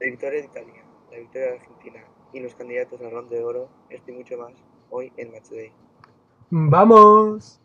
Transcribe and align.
La 0.00 0.06
victoria 0.06 0.40
de 0.40 0.46
Italia, 0.46 0.82
la 1.10 1.18
victoria 1.18 1.48
de 1.48 1.54
Argentina 1.58 2.04
y 2.32 2.40
los 2.40 2.54
candidatos 2.54 3.00
al 3.00 3.10
ronda 3.10 3.36
de 3.36 3.44
oro, 3.44 3.68
esto 3.90 4.10
y 4.10 4.14
mucho 4.14 4.36
más, 4.38 4.52
hoy 4.90 5.12
en 5.16 5.30
Matchday. 5.30 5.72
¡Vamos! 6.50 7.60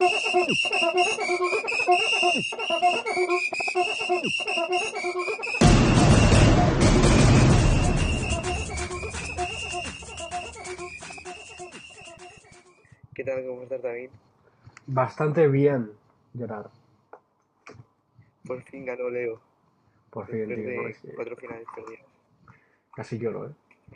¿Qué 13.13 13.23
tal? 13.23 13.45
¿Cómo 13.45 13.63
estás, 13.63 13.81
David? 13.81 14.09
Bastante 14.87 15.47
bien, 15.47 15.91
Gerard. 16.37 16.69
Por 18.45 18.61
fin 18.63 18.85
ganó 18.85 19.09
Leo, 19.09 19.39
Por 20.11 20.27
fin, 20.27 20.45
tío. 20.47 20.55
de 20.57 20.95
cuatro 21.15 21.35
finales 21.37 21.65
perdidas. 21.75 22.04
Casi 22.95 23.17
lloro, 23.17 23.49
¿eh? 23.49 23.53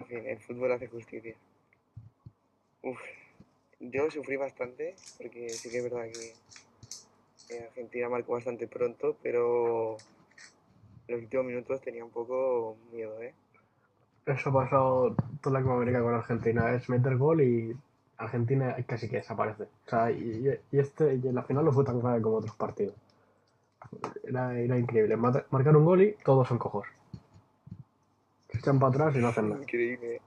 Fin, 0.08 0.26
el 0.26 0.40
fútbol 0.40 0.72
hace 0.72 0.88
justicia. 0.88 1.36
Uf, 2.84 3.00
yo 3.80 4.12
sufrí 4.12 4.36
bastante, 4.36 4.96
porque 5.18 5.50
sí 5.50 5.70
que 5.70 5.78
es 5.78 5.84
verdad 5.84 6.06
que 6.12 7.64
Argentina 7.64 8.10
marcó 8.10 8.34
bastante 8.34 8.68
pronto, 8.68 9.18
pero 9.24 9.98
en 11.08 11.16
los 11.16 11.24
últimos 11.24 11.46
minutos 11.46 11.82
tenía 11.82 12.04
un 12.04 12.12
poco 12.12 12.78
miedo, 12.92 13.22
¿eh? 13.22 13.34
Eso 14.26 14.50
ha 14.50 14.54
pasado 14.54 15.16
toda 15.42 15.60
Latinoamérica 15.60 16.02
con 16.02 16.14
Argentina. 16.14 16.76
Es 16.76 16.88
meter 16.90 17.18
gol 17.18 17.42
y 17.42 17.76
Argentina 18.18 18.76
casi 18.86 19.10
que 19.10 19.18
desaparece. 19.18 19.64
O 19.64 19.90
sea, 19.90 20.12
y, 20.12 20.46
y 20.72 20.78
este, 20.78 21.16
y 21.16 21.28
en 21.28 21.36
la 21.36 21.44
final 21.44 21.66
no 21.66 21.72
fue 21.72 21.84
tan 21.84 22.00
grave 22.00 22.22
como 22.22 22.38
otros 22.38 22.56
partidos. 22.56 22.94
Era, 24.24 24.60
era 24.60 24.78
increíble. 24.78 25.18
Marcar 25.18 25.76
un 25.76 25.86
gol 25.86 26.02
y 26.04 26.12
todos 26.24 26.48
son 26.48 26.60
cojos. 26.60 26.86
Echan 28.60 28.78
para 28.78 28.90
atrás 28.90 29.16
y 29.16 29.20
no 29.20 29.30
hacen 29.30 29.50
nada. 29.50 29.62
Increíble. 29.62 30.20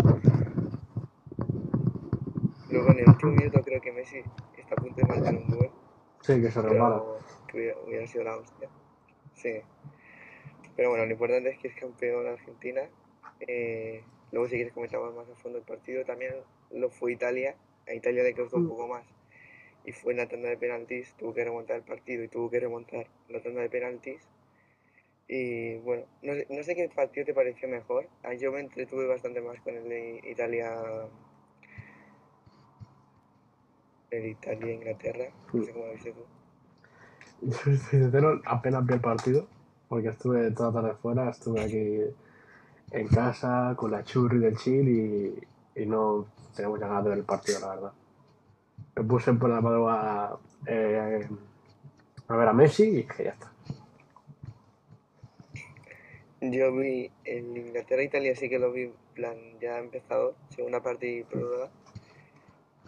Luego 2.71 2.91
en 2.93 2.99
el 3.01 3.09
último 3.09 3.33
minuto 3.33 3.61
creo 3.63 3.81
que 3.83 3.93
Messi 3.93 4.23
está 4.57 4.75
a 4.75 4.77
punto 4.77 4.97
de 4.97 5.07
marcar 5.07 5.35
un 5.35 5.47
gol, 5.49 5.71
Sí, 6.23 6.41
que 6.41 6.51
se 6.51 6.63
pero 6.63 7.19
que 7.47 7.59
hubiera, 7.59 7.77
hubiera 7.87 8.07
sido 8.07 8.25
la 8.25 8.37
hostia. 8.39 8.71
Sí. 9.35 9.61
Pero 10.75 10.89
bueno, 10.89 11.05
lo 11.05 11.13
importante 11.13 11.51
es 11.51 11.59
que 11.59 11.69
es 11.69 11.75
campeón 11.75 12.27
Argentina. 12.27 12.81
Eh, 13.41 14.03
luego 14.31 14.49
si 14.49 14.55
quieres 14.55 14.73
comentamos 14.73 15.15
más 15.15 15.29
a 15.29 15.35
fondo 15.35 15.59
el 15.59 15.65
partido. 15.65 16.03
También 16.07 16.33
lo 16.71 16.89
fue 16.89 17.13
Italia. 17.13 17.55
A 17.87 17.93
Italia 17.93 18.23
le 18.23 18.35
costó 18.35 18.57
un 18.57 18.69
poco 18.69 18.89
más. 18.89 19.05
Y 19.85 19.93
fue 19.93 20.13
en 20.13 20.19
la 20.21 20.29
tanda 20.29 20.49
de 20.49 20.57
penaltis. 20.57 21.13
Tuvo 21.19 21.35
que 21.35 21.45
remontar 21.45 21.77
el 21.77 21.83
partido 21.83 22.25
y 22.25 22.29
tuvo 22.29 22.49
que 22.49 22.61
remontar 22.61 23.09
la 23.29 23.43
tanda 23.43 23.61
de 23.61 23.69
penaltis. 23.69 24.27
Y 25.35 25.79
bueno, 25.79 26.05
no 26.21 26.35
sé, 26.35 26.47
no 26.51 26.63
sé 26.63 26.75
qué 26.75 26.91
partido 26.95 27.25
te 27.25 27.33
pareció 27.33 27.67
mejor. 27.67 28.07
Ah, 28.23 28.35
Yo 28.35 28.53
me 28.53 28.61
entretuve 28.61 29.07
bastante 29.07 29.41
más 29.41 29.59
con 29.63 29.75
el 29.75 29.89
de 29.89 30.21
Italia. 30.25 30.71
El 34.11 34.27
Italia-Inglaterra. 34.27 35.31
No 35.55 35.65
sé 35.65 35.73
cómo 35.73 35.87
lo 35.87 35.93
viste 35.95 36.13
tú. 36.13 36.21
Yo, 37.41 37.77
sincero, 37.77 38.43
apenas 38.45 38.85
vi 38.85 38.93
el 38.93 39.01
partido, 39.01 39.47
porque 39.89 40.09
estuve 40.09 40.51
toda 40.51 40.71
la 40.71 40.81
tarde 40.83 40.95
fuera, 41.01 41.31
estuve 41.31 41.63
aquí 41.63 42.15
en 42.91 43.09
casa 43.09 43.73
con 43.75 43.91
la 43.91 44.05
churri 44.05 44.39
del 44.39 44.59
chill 44.59 44.87
y, 44.87 45.81
y 45.81 45.87
no 45.87 46.27
tenía 46.55 46.69
muchas 46.69 46.91
ganas 46.91 47.05
de 47.05 47.09
ver 47.11 47.19
el 47.21 47.25
partido, 47.25 47.59
la 47.61 47.69
verdad. 47.69 47.93
Me 48.97 49.05
puse 49.05 49.33
por 49.33 49.49
la 49.49 49.63
madrugada 49.63 50.37
eh, 50.67 51.27
a 52.29 52.37
ver 52.37 52.49
a 52.49 52.53
Messi 52.53 52.99
y 52.99 53.05
que 53.05 53.25
ya 53.25 53.31
está. 53.31 53.52
Yo 56.43 56.73
vi 56.75 57.09
el 57.25 57.57
Inglaterra-Italia, 57.57 58.35
sí 58.35 58.49
que 58.49 58.59
lo 58.59 58.73
vi, 58.73 58.83
en 58.83 58.95
plan, 59.15 59.37
ya 59.61 59.79
empezado, 59.79 60.35
segunda 60.49 60.83
parte 60.83 61.09
y 61.09 61.23
prórroga. 61.23 61.71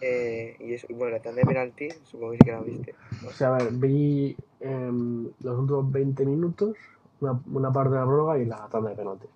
Eh, 0.01 0.57
y 0.59 0.73
eso, 0.73 0.87
bueno, 0.89 1.13
la 1.13 1.21
tanda 1.21 1.39
de 1.39 1.47
penalti, 1.47 1.89
supongo 2.03 2.33
que 2.33 2.37
sí 2.39 2.45
que 2.45 2.51
la 2.51 2.59
viste. 2.59 2.95
O 3.25 3.31
sea, 3.31 3.55
a 3.55 3.57
ver, 3.57 3.71
vi 3.71 4.35
em, 4.59 5.31
los 5.39 5.57
últimos 5.57 5.89
20 5.89 6.25
minutos, 6.25 6.75
una, 7.21 7.41
una 7.49 7.71
parte 7.71 7.91
de 7.91 7.99
la 8.01 8.05
prórroga 8.05 8.37
y 8.37 8.45
la 8.45 8.67
tanda 8.67 8.89
de 8.89 8.95
penalti. 8.97 9.27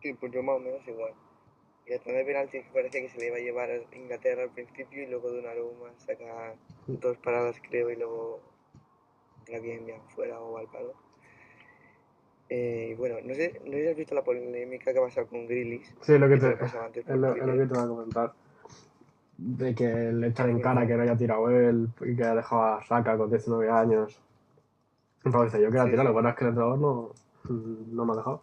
Sí, 0.00 0.14
pues 0.14 0.32
yo 0.32 0.42
más 0.42 0.56
o 0.56 0.60
menos 0.60 0.80
igual. 0.88 1.12
Y 1.86 1.90
la 1.90 1.98
tanda 1.98 2.20
de 2.20 2.24
penalti 2.24 2.60
parecía 2.72 3.02
que 3.02 3.10
se 3.10 3.18
le 3.18 3.26
iba 3.26 3.36
a 3.36 3.40
llevar 3.40 3.70
a 3.70 3.94
Inglaterra 3.94 4.44
al 4.44 4.50
principio 4.50 5.02
y 5.02 5.06
luego 5.08 5.30
de 5.30 5.40
una 5.40 5.50
aroma 5.50 5.92
saca 5.98 6.54
dos 6.86 7.18
paradas, 7.18 7.56
creo, 7.68 7.90
y 7.90 7.96
luego 7.96 8.40
la 9.46 9.60
que 9.60 9.74
envían 9.74 10.00
fuera 10.14 10.40
o 10.40 10.56
al 10.56 10.68
palo. 10.68 11.09
Eh, 12.50 12.94
bueno, 12.98 13.16
no 13.24 13.34
sé, 13.34 13.60
no 13.64 13.72
sé 13.72 13.82
si 13.82 13.88
has 13.88 13.96
visto 13.96 14.14
la 14.14 14.24
polémica 14.24 14.92
que 14.92 14.98
ha 14.98 15.02
pasado 15.02 15.26
con 15.28 15.46
Grealish. 15.46 15.94
Sí, 16.02 16.14
es 16.14 16.20
lo 16.20 16.28
que 16.28 16.38
que 16.38 16.38
te, 16.38 16.56
te 16.56 16.78
antes 16.78 17.06
es 17.06 17.16
lo, 17.16 17.28
por 17.28 17.38
es 17.38 17.46
lo 17.46 17.56
que 17.56 17.66
te 17.66 17.74
voy 17.74 17.84
a 17.84 17.88
comentar. 17.88 18.32
De 19.38 19.74
que 19.74 19.84
le 20.12 20.28
echan 20.28 20.50
en 20.50 20.60
cara 20.60 20.86
que 20.86 20.94
no 20.94 21.02
haya 21.02 21.16
tirado 21.16 21.50
él 21.50 21.88
y 22.02 22.14
que 22.16 22.22
ha 22.24 22.34
dejado 22.34 22.62
a 22.62 22.82
Saka 22.84 23.16
con 23.16 23.30
19 23.30 23.70
años. 23.70 24.20
Entonces 25.24 25.52
dice, 25.52 25.64
yo 25.64 25.70
quiero 25.70 25.84
Sí, 25.84 25.90
tirar, 25.90 26.04
lo 26.06 26.12
bueno 26.12 26.28
es 26.30 26.34
que 26.36 26.44
el 26.44 26.48
entrenador 26.50 26.78
no, 26.78 27.12
no 27.48 28.04
me 28.04 28.12
ha 28.12 28.16
dejado. 28.16 28.42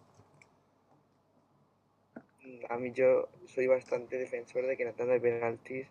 A 2.68 2.78
mí 2.78 2.92
yo 2.92 3.28
soy 3.46 3.66
bastante 3.66 4.16
defensor 4.18 4.66
de 4.66 4.76
que 4.76 4.82
en 4.82 4.88
la 4.90 4.94
tanda 4.96 5.14
de 5.14 5.20
penaltis 5.20 5.88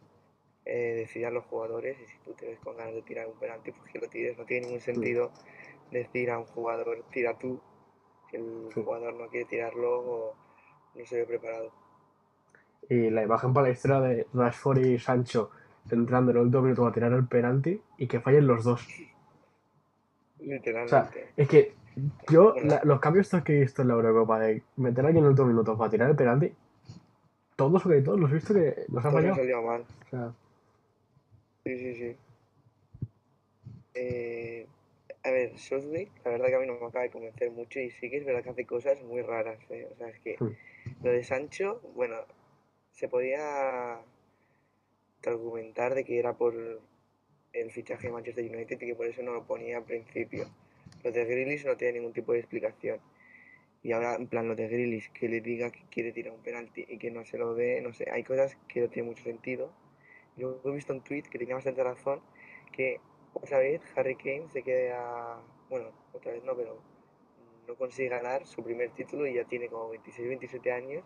eh, 0.65 0.95
decidan 0.95 1.33
los 1.33 1.45
jugadores 1.45 1.97
y 2.01 2.05
si 2.07 2.17
tú 2.19 2.33
te 2.33 2.47
ves 2.47 2.59
con 2.59 2.77
ganas 2.77 2.93
de 2.95 3.01
tirar 3.03 3.27
un 3.27 3.39
penalti, 3.39 3.71
pues 3.71 3.91
que 3.91 3.99
lo 3.99 4.09
tires. 4.09 4.37
No 4.37 4.45
tiene 4.45 4.65
ningún 4.67 4.81
sentido 4.81 5.31
decir 5.91 6.31
a 6.31 6.39
un 6.39 6.45
jugador, 6.45 7.05
tira 7.11 7.37
tú, 7.37 7.61
si 8.29 8.37
el 8.37 8.69
jugador 8.73 9.13
no 9.13 9.27
quiere 9.27 9.45
tirarlo 9.45 9.99
o 9.99 10.35
no 10.95 11.05
se 11.05 11.17
ve 11.17 11.25
preparado. 11.25 11.71
Y 12.89 13.09
la 13.09 13.23
imagen 13.23 13.53
para 13.53 13.67
la 13.67 13.73
historia 13.73 13.99
de 14.01 14.27
Rashford 14.33 14.79
y 14.79 14.99
Sancho 14.99 15.51
entrando 15.89 16.31
en 16.31 16.37
el 16.37 16.43
último 16.43 16.63
minuto 16.63 16.85
a 16.85 16.91
tirar 16.91 17.11
el 17.13 17.27
penalti 17.27 17.81
y 17.97 18.07
que 18.07 18.19
fallen 18.19 18.47
los 18.47 18.63
dos. 18.63 18.85
O 18.85 20.43
sea, 20.43 20.49
Literalmente. 20.53 21.29
es 21.35 21.47
que 21.47 21.73
yo, 22.29 22.55
la- 22.63 22.81
los 22.83 22.99
cambios 22.99 23.25
estos 23.25 23.43
que 23.43 23.57
he 23.57 23.61
visto 23.61 23.81
en 23.81 23.87
la 23.89 23.95
Eurocopa 23.95 24.39
de 24.39 24.63
meter 24.75 25.03
a 25.03 25.07
alguien 25.07 25.23
en 25.23 25.25
el 25.25 25.31
último 25.31 25.47
minuto 25.47 25.77
para 25.77 25.89
tirar 25.89 26.09
el 26.09 26.15
penalti, 26.15 26.53
todos 27.55 27.81
casi 27.83 28.03
todos 28.03 28.19
los 28.19 28.29
he 28.31 28.35
visto 28.35 28.53
que 28.53 28.85
los 28.89 29.03
me 29.03 29.11
fallado. 29.11 29.35
salió 29.35 29.61
mal. 29.63 29.81
O 30.05 30.09
sea, 30.09 30.31
Sí, 31.63 31.77
sí, 31.77 31.95
sí. 31.95 32.15
Eh, 33.95 34.67
a 35.27 35.31
ver, 35.31 35.57
Southgate, 35.57 36.11
la 36.23 36.31
verdad 36.31 36.47
que 36.47 36.55
a 36.55 36.59
mí 36.59 36.67
no 36.67 36.79
me 36.79 36.85
acaba 36.85 37.03
de 37.03 37.09
convencer 37.11 37.51
mucho 37.51 37.79
y 37.79 37.89
sí 37.91 38.09
que 38.09 38.17
es 38.17 38.25
verdad 38.25 38.43
que 38.43 38.49
hace 38.51 38.65
cosas 38.65 39.01
muy 39.03 39.21
raras. 39.21 39.59
eh. 39.69 39.87
O 39.91 39.95
sea, 39.97 40.07
es 40.09 40.19
que 40.19 40.37
Hmm. 40.39 40.53
lo 41.03 41.11
de 41.11 41.23
Sancho, 41.23 41.81
bueno, 41.95 42.15
se 42.91 43.07
podía 43.09 43.99
argumentar 45.25 45.93
de 45.95 46.03
que 46.05 46.19
era 46.19 46.33
por 46.37 46.53
el 47.53 47.71
fichaje 47.71 48.07
de 48.07 48.13
Manchester 48.13 48.45
United 48.45 48.81
y 48.81 48.85
que 48.87 48.95
por 48.95 49.07
eso 49.07 49.21
no 49.23 49.33
lo 49.33 49.45
ponía 49.45 49.77
al 49.77 49.83
principio. 49.83 50.49
Lo 51.03 51.11
de 51.11 51.25
Grealish 51.25 51.65
no 51.65 51.75
tiene 51.75 51.99
ningún 51.99 52.13
tipo 52.13 52.33
de 52.33 52.39
explicación. 52.39 52.99
Y 53.83 53.91
ahora, 53.91 54.15
en 54.15 54.27
plan, 54.27 54.47
lo 54.47 54.55
de 54.55 54.67
Grealish, 54.67 55.11
que 55.11 55.27
le 55.29 55.41
diga 55.41 55.71
que 55.71 55.81
quiere 55.89 56.11
tirar 56.11 56.33
un 56.33 56.41
penalti 56.41 56.85
y 56.87 56.97
que 56.97 57.11
no 57.11 57.25
se 57.25 57.37
lo 57.37 57.53
dé, 57.53 57.81
no 57.81 57.93
sé, 57.93 58.09
hay 58.11 58.23
cosas 58.23 58.57
que 58.67 58.81
no 58.81 58.89
tienen 58.89 59.11
mucho 59.11 59.23
sentido. 59.23 59.71
Yo 60.35 60.61
he 60.63 60.71
visto 60.71 60.93
un 60.93 61.01
tweet 61.01 61.23
que 61.23 61.37
tenía 61.39 61.55
bastante 61.55 61.83
razón, 61.83 62.21
que 62.71 62.99
otra 63.41 63.59
vez 63.59 63.81
Harry 63.95 64.15
Kane 64.15 64.49
se 64.49 64.63
queda, 64.63 65.37
bueno, 65.69 65.89
otra 66.13 66.31
vez 66.31 66.43
no, 66.43 66.55
pero 66.55 66.77
no 67.67 67.75
consigue 67.75 68.09
ganar 68.09 68.45
su 68.45 68.63
primer 68.63 68.91
título 68.91 69.27
y 69.27 69.33
ya 69.35 69.43
tiene 69.43 69.67
como 69.67 69.89
26, 69.89 70.27
27 70.27 70.71
años 70.71 71.03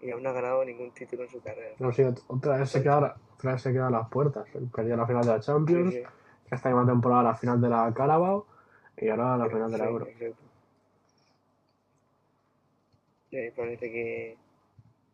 y 0.00 0.10
aún 0.10 0.22
no 0.22 0.30
ha 0.30 0.32
ganado 0.32 0.64
ningún 0.64 0.92
título 0.92 1.22
en 1.24 1.28
su 1.28 1.40
carrera. 1.40 1.74
no 1.78 1.92
sé, 1.92 2.06
otra 2.28 2.58
vez 2.58 2.70
se 2.70 2.82
queda, 2.82 3.16
otra 3.34 3.52
vez 3.52 3.62
se 3.62 3.72
queda 3.72 3.88
a 3.88 3.90
las 3.90 4.08
puertas. 4.08 4.46
Perdió 4.74 4.96
la 4.96 5.06
final 5.06 5.22
de 5.24 5.32
la 5.32 5.40
Champions, 5.40 5.94
Sí, 5.94 6.00
sí. 6.02 6.08
esta 6.50 6.68
misma 6.70 6.86
temporada 6.86 7.22
la 7.22 7.34
final 7.34 7.60
de 7.60 7.68
la 7.68 7.92
Carabao 7.94 8.46
y 8.96 9.08
ahora 9.08 9.36
la 9.36 9.48
final 9.48 9.70
de 9.70 9.78
la 9.78 9.84
Sí, 9.84 9.90
Euro. 9.90 10.06
exacto. 10.06 10.42
Y 13.32 13.50
parece 13.52 13.90
que 13.92 14.36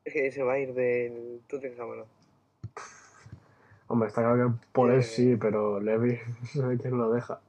es 0.04 0.12
que 0.12 0.32
se 0.32 0.42
va 0.42 0.54
a 0.54 0.58
ir 0.58 0.72
del 0.72 1.42
Tottenham, 1.48 1.90
¿o 1.90 1.94
¿no? 1.96 2.15
Hombre, 3.88 4.08
está 4.08 4.22
claro 4.22 4.50
que 4.50 4.66
por 4.72 4.90
él 4.90 5.00
Eh. 5.00 5.02
sí, 5.02 5.36
pero 5.36 5.80
Levi 5.80 6.18
no 6.54 6.70
sé 6.70 6.78
quién 6.78 6.98
lo 6.98 7.10
deja. 7.12 7.40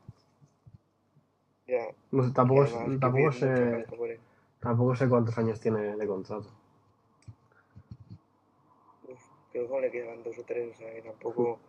Ya. 1.68 1.88
No 2.12 2.32
tampoco, 2.32 2.62
además 2.62 2.90
que 2.90 2.98
tampoco, 3.00 3.32
sé, 3.32 3.88
tampoco 4.60 4.96
sé 4.96 5.10
cuántos 5.10 5.38
años 5.38 5.60
tiene 5.60 5.98
de 5.98 6.08
contrato. 6.08 6.50
Uf, 9.10 9.22
creo 9.52 9.68
que 9.68 9.82
le 9.82 9.92
quedan 9.92 10.24
dos 10.24 10.38
o 10.40 10.44
tres, 10.44 10.74
o 10.74 10.78
sea 10.78 10.94
que 10.94 11.02
tampoco, 11.02 11.60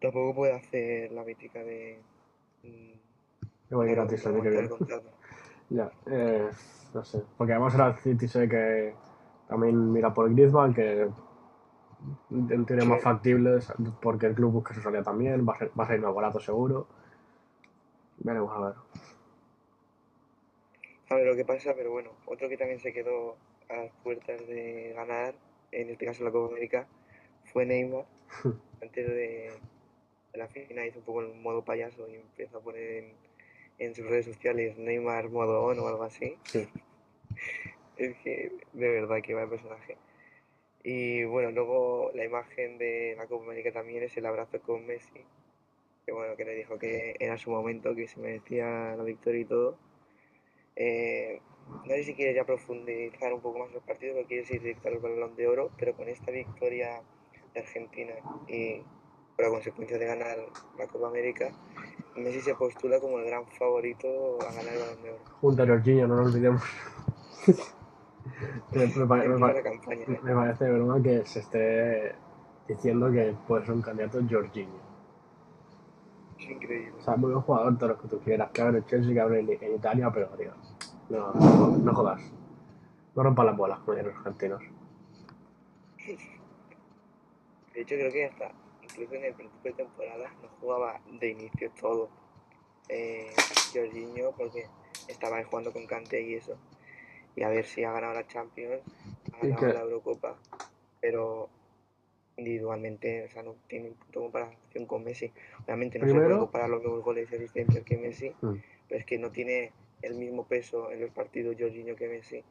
tampoco 0.00 0.34
puede 0.34 0.54
hacer 0.54 1.12
la 1.12 1.22
mítica 1.22 1.62
de 1.62 2.00
mm, 2.64 3.02
Igual 3.70 3.86
que 3.88 4.00
aguantar 4.00 4.42
viene. 4.42 4.68
Ya, 5.70 5.90
eh, 6.06 6.50
no 6.92 7.04
sé. 7.04 7.22
Porque 7.38 7.52
además 7.52 7.74
era 7.74 7.86
el 7.86 7.94
City, 7.94 8.28
sé 8.28 8.46
que 8.46 8.94
también 9.48 9.90
mira 9.90 10.12
por 10.12 10.30
Griezmann, 10.30 10.74
que 10.74 11.08
en 12.30 12.66
teoría 12.66 12.84
Sí. 12.84 12.90
más 12.90 13.02
factible, 13.02 13.58
porque 14.00 14.26
el 14.26 14.34
club 14.34 14.52
busca 14.52 14.74
su 14.74 14.80
salida 14.80 15.02
también, 15.02 15.46
va 15.48 15.54
a, 15.54 15.58
ser, 15.58 15.70
va 15.78 15.84
a 15.84 15.86
salir 15.86 16.02
más 16.02 16.14
barato 16.14 16.40
seguro. 16.40 16.86
Veremos 18.18 18.50
a 18.56 18.60
ver. 18.66 18.74
a 21.10 21.14
ver 21.16 21.26
lo 21.26 21.36
que 21.36 21.44
pasa, 21.44 21.74
pero 21.76 21.90
bueno, 21.90 22.10
otro 22.26 22.48
que 22.48 22.56
también 22.56 22.80
se 22.80 22.92
quedó 22.92 23.36
a 23.68 23.76
las 23.76 23.92
puertas 24.02 24.46
de 24.46 24.92
ganar, 24.94 25.34
en 25.70 25.90
este 25.90 26.06
caso 26.06 26.24
la 26.24 26.30
Copa 26.30 26.52
América, 26.52 26.86
fue 27.52 27.66
Neymar. 27.66 28.06
Antes 28.82 29.06
de, 29.08 29.50
de 30.32 30.38
la 30.38 30.48
final 30.48 30.86
hizo 30.86 31.00
un 31.00 31.04
poco 31.04 31.20
el 31.20 31.34
modo 31.34 31.62
payaso 31.64 32.08
y 32.08 32.14
empezó 32.16 32.58
a 32.58 32.60
poner 32.62 33.04
en, 33.04 33.12
en 33.78 33.94
sus 33.94 34.06
redes 34.06 34.26
sociales 34.26 34.78
Neymar 34.78 35.28
modo 35.28 35.62
on 35.64 35.78
o 35.78 35.86
algo 35.88 36.04
así. 36.04 36.36
Sí. 36.44 36.68
Es 37.98 38.16
que 38.24 38.50
de 38.72 38.88
verdad 38.88 39.18
que 39.22 39.34
va 39.34 39.42
el 39.42 39.50
personaje. 39.50 39.96
Y 40.84 41.24
bueno, 41.24 41.50
luego 41.52 42.10
la 42.14 42.24
imagen 42.24 42.78
de 42.78 43.14
la 43.16 43.26
Copa 43.26 43.44
América 43.44 43.72
también 43.72 44.02
es 44.02 44.16
el 44.16 44.26
abrazo 44.26 44.60
con 44.60 44.84
Messi. 44.86 45.24
Que 46.04 46.12
bueno, 46.12 46.36
que 46.36 46.44
le 46.44 46.54
dijo 46.54 46.78
que 46.78 47.14
era 47.20 47.38
su 47.38 47.50
momento, 47.50 47.94
que 47.94 48.08
se 48.08 48.18
merecía 48.18 48.96
la 48.96 49.04
victoria 49.04 49.40
y 49.40 49.44
todo. 49.44 49.76
Eh, 50.74 51.40
no 51.84 51.94
sé 51.94 52.04
si 52.04 52.14
quieres 52.14 52.34
ya 52.34 52.44
profundizar 52.44 53.32
un 53.32 53.40
poco 53.40 53.60
más 53.60 53.72
los 53.72 53.82
partidos 53.84 54.24
o 54.24 54.26
quieres 54.26 54.50
ir 54.50 54.60
directo 54.60 54.88
al 54.88 54.98
balón 54.98 55.36
de 55.36 55.46
oro, 55.46 55.70
pero 55.78 55.94
con 55.94 56.08
esta 56.08 56.32
victoria 56.32 57.00
de 57.54 57.60
Argentina 57.60 58.14
y 58.48 58.82
por 59.36 59.46
la 59.46 59.50
consecuencia 59.50 59.98
de 59.98 60.06
ganar 60.06 60.38
la 60.76 60.86
Copa 60.88 61.08
América, 61.08 61.52
Messi 62.16 62.40
se 62.40 62.54
postula 62.56 62.98
como 63.00 63.18
el 63.20 63.26
gran 63.26 63.46
favorito 63.46 64.38
a 64.42 64.52
ganar 64.52 64.74
el 64.74 64.80
balón 64.80 65.02
de 65.02 65.10
oro. 65.10 65.24
Junto 65.40 65.62
a 65.62 65.66
Jorginho, 65.66 66.08
no 66.08 66.16
lo 66.16 66.22
olvidemos. 66.24 66.62
me, 68.72 68.86
me 68.86 69.38
me. 69.38 69.52
¿eh? 69.52 70.20
me 70.22 70.34
parece 70.34 70.70
broma 70.70 71.02
que 71.02 71.24
se 71.26 71.40
esté 71.40 72.14
diciendo 72.66 73.10
que 73.10 73.34
puede 73.46 73.64
ser 73.64 73.74
un 73.74 73.82
candidato 73.82 74.20
Jorginho. 74.28 74.80
Es 76.38 76.50
increíble. 76.50 76.92
O 76.98 77.02
sea, 77.02 77.16
muy 77.16 77.30
buen 77.30 77.42
jugador, 77.42 77.78
todo 77.78 77.88
lo 77.90 78.00
que 78.00 78.08
tú 78.08 78.20
quieras, 78.20 78.50
que 78.50 78.62
hable 78.62 78.78
en 78.78 78.86
Chelsea, 78.86 79.12
que 79.12 79.20
hable 79.20 79.40
en, 79.40 79.74
Italia, 79.74 80.10
pero 80.12 80.28
tío, 80.30 80.52
no, 81.08 81.32
no, 81.34 81.76
no 81.78 81.94
jodas. 81.94 82.22
No 83.14 83.22
rompas 83.22 83.46
las 83.46 83.56
bolas 83.56 83.78
con 83.80 83.96
los 83.96 84.16
argentinos. 84.16 84.62
De 87.74 87.80
hecho, 87.80 87.94
creo 87.94 88.12
que 88.12 88.24
hasta 88.26 88.52
incluso 88.82 89.14
en 89.14 89.24
el 89.24 89.34
principio 89.34 89.70
de 89.70 89.76
temporada 89.84 90.30
no 90.42 90.48
jugaba 90.60 91.00
de 91.20 91.30
inicio 91.30 91.70
todo. 91.80 92.08
Eh, 92.88 93.30
Jorginho, 93.72 94.32
porque 94.36 94.66
estaba 95.08 95.42
jugando 95.44 95.72
con 95.72 95.86
Kanté 95.86 96.22
y 96.22 96.34
eso. 96.34 96.56
Y 97.36 97.42
a 97.42 97.48
ver 97.48 97.64
si 97.64 97.82
ha 97.84 97.92
ganado 97.92 98.14
la 98.14 98.26
Champions, 98.26 98.82
ha 99.32 99.38
ganado 99.38 99.60
que- 99.66 99.72
la 99.72 99.80
Eurocopa, 99.80 100.38
pero 101.00 101.48
individualmente, 102.36 103.24
o 103.24 103.28
sea, 103.28 103.42
no 103.42 103.56
tiene 103.66 103.88
un 103.90 103.94
punto 103.94 104.20
de 104.20 104.24
comparación 104.26 104.86
con 104.86 105.04
Messi. 105.04 105.30
Obviamente 105.64 105.98
no 105.98 106.06
se 106.06 106.12
puede 106.14 106.38
comparar 106.38 106.70
los 106.70 106.80
mismos 106.82 107.04
goles 107.04 107.30
y 107.30 107.34
asistencias 107.36 107.84
que 107.84 107.96
Messi, 107.98 108.32
Mm. 108.40 108.54
pero 108.88 108.98
es 109.00 109.04
que 109.06 109.18
no 109.18 109.30
tiene 109.30 109.72
el 110.02 110.14
mismo 110.14 110.44
peso 110.46 110.90
en 110.90 111.00
los 111.00 111.10
partidos 111.10 111.56
Jorginho 111.58 111.94
que 111.94 112.08
Messi, 112.08 112.42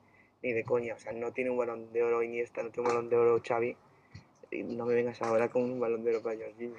ni 0.44 0.54
de 0.54 0.64
coña. 0.64 0.96
O 0.96 1.00
sea, 1.00 1.14
no 1.14 1.32
tiene 1.34 1.50
un 1.50 1.58
balón 1.58 1.92
de 1.94 2.04
oro 2.04 2.24
Iniesta, 2.24 2.64
no 2.64 2.70
tiene 2.70 2.88
un 2.90 2.96
balón 2.96 3.10
de 3.10 3.18
oro 3.18 3.42
Xavi. 3.46 3.76
Y 4.52 4.64
no 4.64 4.86
me 4.86 4.94
vengas 4.94 5.22
ahora 5.22 5.50
con 5.50 5.64
un 5.64 5.80
balón 5.80 6.04
de 6.04 6.12
oro 6.12 6.22
para 6.24 6.38
Jorginho. 6.40 6.76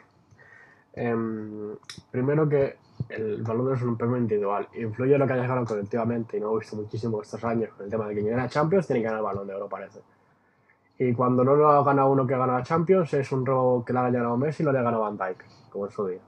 Em, 0.94 1.74
primero 2.10 2.48
que 2.48 2.76
el 3.08 3.42
oro 3.48 3.74
es 3.74 3.82
un 3.82 3.96
premio 3.96 4.16
individual. 4.18 4.68
Influye 4.74 5.18
lo 5.18 5.26
que 5.26 5.32
hayas 5.32 5.48
ganado 5.48 5.66
colectivamente 5.66 6.36
y 6.36 6.40
no 6.40 6.54
he 6.54 6.58
visto 6.60 6.76
muchísimo 6.76 7.20
estos 7.22 7.42
años 7.44 7.70
con 7.74 7.84
el 7.86 7.90
tema 7.90 8.06
de 8.08 8.14
que 8.14 8.20
quien 8.22 8.34
gana 8.34 8.48
Champions 8.48 8.86
tiene 8.86 9.00
que 9.00 9.04
ganar 9.06 9.20
el 9.20 9.24
balón 9.24 9.46
de 9.46 9.54
oro, 9.54 9.68
parece. 9.68 10.00
Y 10.98 11.12
cuando 11.14 11.42
no 11.42 11.56
lo 11.56 11.68
ha 11.70 11.82
ganado 11.82 12.10
uno 12.10 12.26
que 12.26 12.36
gana 12.36 12.58
la 12.58 12.62
Champions 12.62 13.12
es 13.14 13.32
un 13.32 13.44
robo 13.44 13.84
que 13.84 13.92
le 13.92 13.98
haya 13.98 14.10
ganado 14.18 14.36
Messi 14.36 14.62
y 14.62 14.64
lo 14.64 14.70
haya 14.70 14.82
ganado 14.82 15.02
Van 15.02 15.16
Dijk, 15.16 15.44
como 15.70 15.86
en 15.86 15.90
su 15.92 16.06
día. 16.06 16.20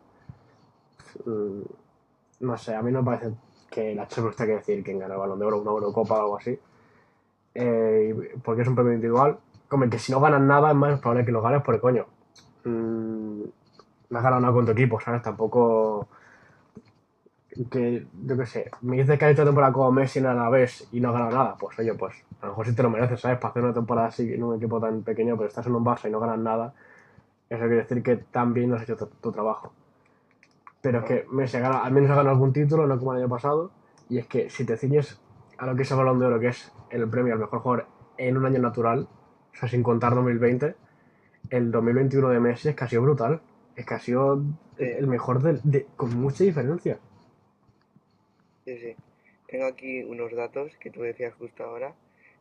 Mm, 1.27 1.61
No 2.41 2.57
sé, 2.59 2.75
a 2.75 2.83
mí 2.83 2.91
no 2.91 3.03
me 3.03 3.07
parece 3.07 3.35
que 3.71 3.95
la 3.95 4.07
Champions 4.09 4.37
tenga 4.37 4.53
que 4.53 4.59
decir 4.59 4.85
quién 4.85 4.99
gana 4.99 5.15
el 5.15 5.21
balón 5.21 5.39
de 5.39 5.45
oro, 5.47 5.61
una 5.61 5.71
Eurocopa 5.71 6.15
o 6.19 6.21
algo 6.23 6.37
así. 6.39 6.59
Eh, 7.55 8.35
porque 8.43 8.63
es 8.63 8.69
un 8.69 8.75
premio 8.75 8.95
individual. 8.95 9.39
Como 9.69 9.89
que 9.89 9.99
si 9.99 10.13
no 10.13 10.21
ganas 10.21 10.41
nada 10.41 10.71
es 10.71 10.77
más 10.77 11.01
probable 11.01 11.25
que 11.25 11.33
lo 11.33 11.43
ganes 11.43 11.63
porque 11.63 11.81
coño. 11.81 12.07
mm, 12.65 13.43
no 14.15 14.19
has 14.21 14.25
ganado 14.25 14.41
nada 14.41 14.55
con 14.55 14.65
tu 14.65 14.71
equipo, 14.71 15.01
¿sabes? 15.01 15.23
Tampoco. 15.23 16.07
Que, 17.71 18.07
yo 18.25 18.37
qué 18.37 18.47
sé, 18.47 18.71
me 18.83 18.97
dices 18.97 19.19
que 19.19 19.25
has 19.25 19.33
hecho 19.33 19.45
temporada 19.45 19.73
como 19.73 19.93
Messi 19.93 20.19
en 20.19 20.25
la 20.25 20.49
vez 20.49 20.89
y 20.91 21.01
no 21.01 21.09
has 21.09 21.15
ganado 21.15 21.37
nada, 21.37 21.57
pues 21.57 21.79
oye, 21.79 21.95
pues 21.95 22.15
a 22.41 22.47
lo 22.47 22.53
mejor 22.53 22.67
sí 22.67 22.75
te 22.75 22.83
lo 22.83 22.91
mereces, 22.91 23.21
¿sabes? 23.21 23.39
Para 23.39 23.51
hacer 23.51 23.63
una 23.63 23.73
temporada 23.73 24.09
así 24.09 24.33
en 24.33 24.43
un 24.43 24.57
equipo 24.57 24.81
tan 24.81 25.03
pequeño, 25.03 25.37
pero 25.37 25.49
estás 25.49 25.67
en 25.67 25.75
un 25.75 25.85
Barça 25.85 26.09
y 26.09 26.11
no 26.11 26.19
ganas 26.19 26.39
nada, 26.39 26.75
eso 27.49 27.61
quiere 27.61 27.77
decir 27.77 28.03
que 28.03 28.17
también 28.17 28.71
no 28.71 28.77
has 28.77 28.83
hecho 28.83 28.97
tu, 28.97 29.31
trabajo. 29.31 29.73
Pero 30.83 30.99
es 31.01 31.05
que 31.05 31.27
Messi 31.31 31.59
al 31.59 31.93
menos 31.93 32.11
ha 32.11 32.17
ganado 32.17 32.31
algún 32.31 32.53
título, 32.53 32.89
no 32.89 32.99
como 32.99 33.13
el 33.13 33.21
año 33.21 33.29
pasado, 33.29 33.71
y 34.09 34.19
es 34.19 34.27
que 34.27 34.51
si 34.51 34.65
te 34.65 34.77
ciñes 34.77 35.21
a 35.57 35.67
lo 35.67 35.77
que 35.77 35.83
es 35.83 35.91
el 35.93 35.97
Balón 35.97 36.19
de 36.19 36.27
Oro, 36.27 36.41
que 36.41 36.49
es 36.49 36.73
el 36.91 37.09
premio 37.09 37.35
al 37.35 37.39
mejor 37.39 37.61
jugador 37.61 37.87
en 38.17 38.37
un 38.37 38.47
año 38.47 38.59
natural, 38.61 39.07
o 39.53 39.57
sea, 39.57 39.69
sin 39.69 39.85
contar 39.85 40.17
2020, 40.17 40.75
el 41.51 41.71
2021 41.71 42.31
de 42.31 42.41
Messi 42.41 42.69
es 42.69 42.91
sido 42.91 43.03
brutal. 43.03 43.41
Es 43.77 43.87
que 43.87 43.95
ha 43.95 43.99
sido 43.99 44.39
Sí. 44.79 44.85
el 44.85 45.07
mejor 45.07 45.43
del- 45.43 45.61
de, 45.65 45.87
con 45.97 46.15
mucha 46.17 46.45
diferencia. 46.45 46.99
Sí, 48.65 48.79
sí. 48.79 48.97
Tengo 49.49 49.67
aquí 49.67 50.03
unos 50.03 50.33
datos 50.33 50.77
que 50.79 50.91
tú 50.91 51.03
decías 51.03 51.35
justo 51.35 51.65
ahora. 51.65 51.95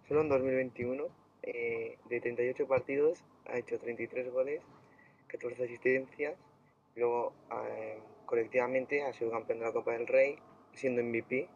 Solo 0.07 0.21
en 0.21 0.29
2021, 0.29 1.05
eh, 1.43 1.97
de 2.09 2.21
38 2.21 2.67
partidos, 2.67 3.23
ha 3.45 3.57
hecho 3.57 3.77
33 3.79 4.31
goles, 4.31 4.61
14 5.27 5.63
asistencias. 5.65 6.35
Luego, 6.95 7.33
eh, 7.67 7.99
colectivamente, 8.25 9.03
ha 9.03 9.13
sido 9.13 9.31
campeón 9.31 9.59
de 9.59 9.65
la 9.65 9.71
Copa 9.73 9.91
del 9.93 10.07
Rey, 10.07 10.37
siendo 10.73 11.01
MVP, 11.01 11.49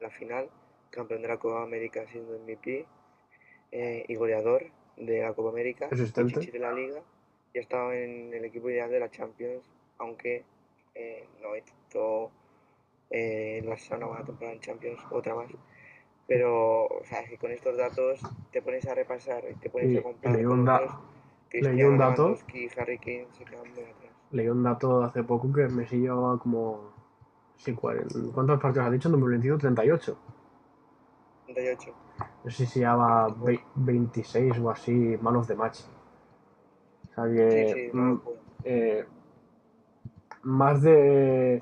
la 0.00 0.10
final, 0.10 0.48
campeón 0.90 1.22
de 1.22 1.28
la 1.28 1.38
Copa 1.38 1.62
América, 1.62 2.06
siendo 2.08 2.34
MVP, 2.38 2.86
eh, 3.70 4.04
y 4.08 4.14
goleador 4.16 4.64
de 4.96 5.20
la 5.22 5.32
Copa 5.32 5.50
América, 5.50 5.88
Asistente. 5.90 6.40
De 6.50 6.58
la 6.58 6.72
Liga, 6.72 7.02
y 7.54 7.58
ha 7.58 7.62
estado 7.62 7.92
en 7.92 8.32
el 8.32 8.44
equipo 8.44 8.70
ideal 8.70 8.90
de 8.90 9.00
la 9.00 9.10
Champions, 9.10 9.64
aunque 9.98 10.44
eh, 10.94 11.26
no 11.42 11.56
hizo 11.56 12.30
eh, 13.10 13.62
Barça 13.66 13.96
una 13.96 14.06
buena 14.06 14.24
temporada 14.24 14.54
en 14.54 14.60
Champions, 14.60 15.00
otra 15.10 15.34
más. 15.34 15.50
Pero, 16.26 16.84
o 16.86 17.04
sea, 17.04 17.24
que 17.24 17.36
con 17.36 17.50
estos 17.50 17.76
datos 17.76 18.20
te 18.52 18.62
pones 18.62 18.86
a 18.86 18.94
repasar 18.94 19.44
y 19.50 19.54
te 19.56 19.68
pones 19.68 19.90
Y- 19.90 19.98
a 19.98 20.02
comparar 20.02 20.36
leí 20.36 20.44
un 20.46 20.64
da- 20.64 20.76
otros. 20.76 20.94
leí 21.52 21.82
un 21.84 21.98
dato. 21.98 22.38
Y 22.54 22.68
Harry 22.78 22.98
Kane 22.98 23.26
se 23.32 23.44
quedan 23.44 23.68
muy 23.74 23.82
atrás. 23.82 24.12
Leí 24.30 24.48
un 24.48 24.62
dato 24.62 25.02
hace 25.02 25.22
poco 25.24 25.52
que 25.52 25.68
Messi 25.68 25.98
llevaba 25.98 26.38
como. 26.38 26.92
Sí, 27.56 27.74
cuaren- 27.74 28.32
¿Cuántos 28.32 28.60
partidos 28.60 28.86
has 28.86 28.92
dicho? 28.92 29.08
En 29.08 29.12
2021, 29.12 29.58
38. 29.58 30.16
38. 31.46 31.94
No 32.44 32.50
sé 32.50 32.66
si 32.66 32.80
llevaba 32.80 33.28
vei- 33.28 33.62
26 33.74 34.58
o 34.58 34.70
así, 34.70 34.92
man 35.20 35.36
of 35.36 35.46
the 35.46 35.54
match. 35.54 35.80
O 37.12 37.14
sea 37.14 37.24
que. 37.32 37.68
Sí, 37.68 37.90
sí, 37.90 37.90
mm, 37.96 38.10
locura. 38.10 38.40
eh, 38.64 39.04
más 40.42 40.82
de. 40.82 41.58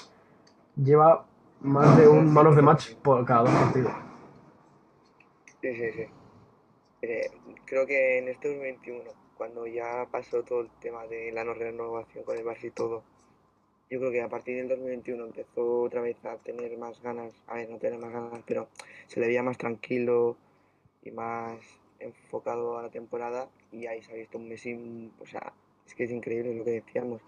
Lleva 0.76 1.26
más 1.60 1.96
de 1.96 2.08
un 2.08 2.32
man 2.32 2.46
of 2.46 2.56
the 2.56 2.62
match 2.62 2.94
por 2.96 3.24
cada 3.24 3.42
dos 3.42 3.50
partidos. 3.52 3.92
Sí, 5.60 5.74
sí, 5.74 5.92
sí. 5.92 6.06
Eh, 7.02 7.30
creo 7.66 7.86
que 7.86 8.18
en 8.18 8.28
este 8.28 8.48
2021, 8.48 9.10
cuando 9.36 9.66
ya 9.66 10.06
pasó 10.10 10.42
todo 10.42 10.60
el 10.62 10.70
tema 10.80 11.06
de 11.06 11.32
la 11.32 11.44
no 11.44 11.54
renovación 11.54 12.24
con 12.24 12.36
el 12.36 12.44
Barça 12.44 12.64
y 12.64 12.70
todo, 12.70 13.02
yo 13.90 13.98
creo 13.98 14.10
que 14.10 14.22
a 14.22 14.28
partir 14.28 14.56
del 14.56 14.68
2021 14.68 15.24
empezó 15.24 15.82
otra 15.82 16.00
vez 16.00 16.24
a 16.24 16.36
tener 16.36 16.76
más 16.78 17.02
ganas, 17.02 17.34
a 17.46 17.54
ver, 17.54 17.68
no 17.68 17.78
tener 17.78 17.98
más 17.98 18.12
ganas, 18.12 18.42
pero 18.46 18.68
se 19.06 19.20
le 19.20 19.26
veía 19.26 19.42
más 19.42 19.58
tranquilo 19.58 20.36
y 21.02 21.10
más 21.10 21.58
enfocado 22.00 22.78
a 22.78 22.82
la 22.82 22.90
temporada 22.90 23.48
y 23.70 23.86
ahí 23.86 24.02
se 24.02 24.12
ha 24.12 24.16
visto 24.16 24.38
un 24.38 24.48
Messi, 24.48 25.12
o 25.20 25.26
sea, 25.26 25.52
es 25.86 25.94
que 25.94 26.04
es 26.04 26.10
increíble 26.10 26.54
lo 26.54 26.64
que 26.64 26.72
decíamos, 26.72 27.20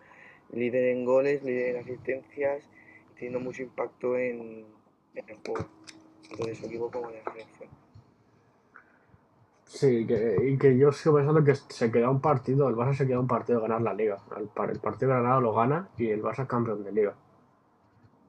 líder 0.52 0.96
en 0.96 1.04
goles, 1.04 1.42
líder 1.42 1.76
en 1.76 1.82
asistencias 1.82 2.68
teniendo 3.14 3.40
mucho 3.40 3.62
impacto 3.62 4.16
en, 4.16 4.64
en 5.14 5.28
el 5.28 5.36
juego, 5.46 5.66
tanto 6.28 6.46
de 6.46 6.54
su 6.54 6.66
equipo 6.66 6.90
como 6.90 7.10
de 7.10 7.22
la 7.22 7.32
selección. 7.32 7.68
Sí, 9.64 10.06
que, 10.06 10.36
y 10.42 10.58
que 10.58 10.76
yo 10.76 10.92
sigo 10.92 11.16
pensando 11.16 11.42
que 11.42 11.54
se 11.54 11.90
queda 11.90 12.10
un 12.10 12.20
partido, 12.20 12.68
el 12.68 12.74
Barça 12.74 12.94
se 12.94 13.06
queda 13.06 13.20
un 13.20 13.26
partido 13.26 13.58
de 13.58 13.68
ganar 13.68 13.80
la 13.80 13.94
liga. 13.94 14.18
El, 14.36 14.50
el 14.70 14.80
partido 14.80 15.12
de 15.12 15.18
Granada 15.18 15.40
lo 15.40 15.54
gana 15.54 15.88
y 15.96 16.08
el 16.08 16.22
Barça 16.22 16.42
es 16.42 16.48
campeón 16.48 16.84
de 16.84 16.92
liga. 16.92 17.14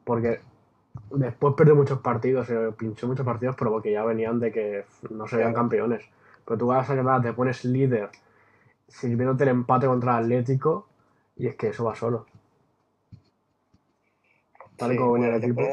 Porque 0.06 0.40
después 1.12 1.54
perdió 1.56 1.76
muchos 1.76 2.00
partidos, 2.00 2.48
se 2.48 2.72
pinchó 2.72 3.08
muchos 3.08 3.26
partidos, 3.26 3.56
pero 3.58 3.72
porque 3.72 3.92
ya 3.92 4.06
venían 4.06 4.40
de 4.40 4.52
que 4.52 4.86
no 5.10 5.28
serían 5.28 5.54
campeones. 5.54 6.06
Pero 6.46 6.58
tú 6.58 6.68
vas 6.68 6.90
a 6.90 6.94
Granada, 6.96 7.22
te 7.22 7.34
pones 7.34 7.66
líder, 7.66 8.10
sirviéndote 8.88 9.44
el 9.46 9.50
empate 9.52 9.88
contra 9.88 10.18
el 10.20 10.26
Atlético, 10.26 10.88
y 11.38 11.48
es 11.48 11.56
que 11.56 11.70
eso 11.70 11.86
va 11.86 11.96
solo. 11.96 12.28
Tal 14.78 14.92
y 14.92 14.96
Sí, 14.96 14.98
como 14.98 15.14
venía 15.14 15.30
bueno, 15.30 15.30
el 15.30 15.36
la 15.36 15.38
equipo. 15.38 15.64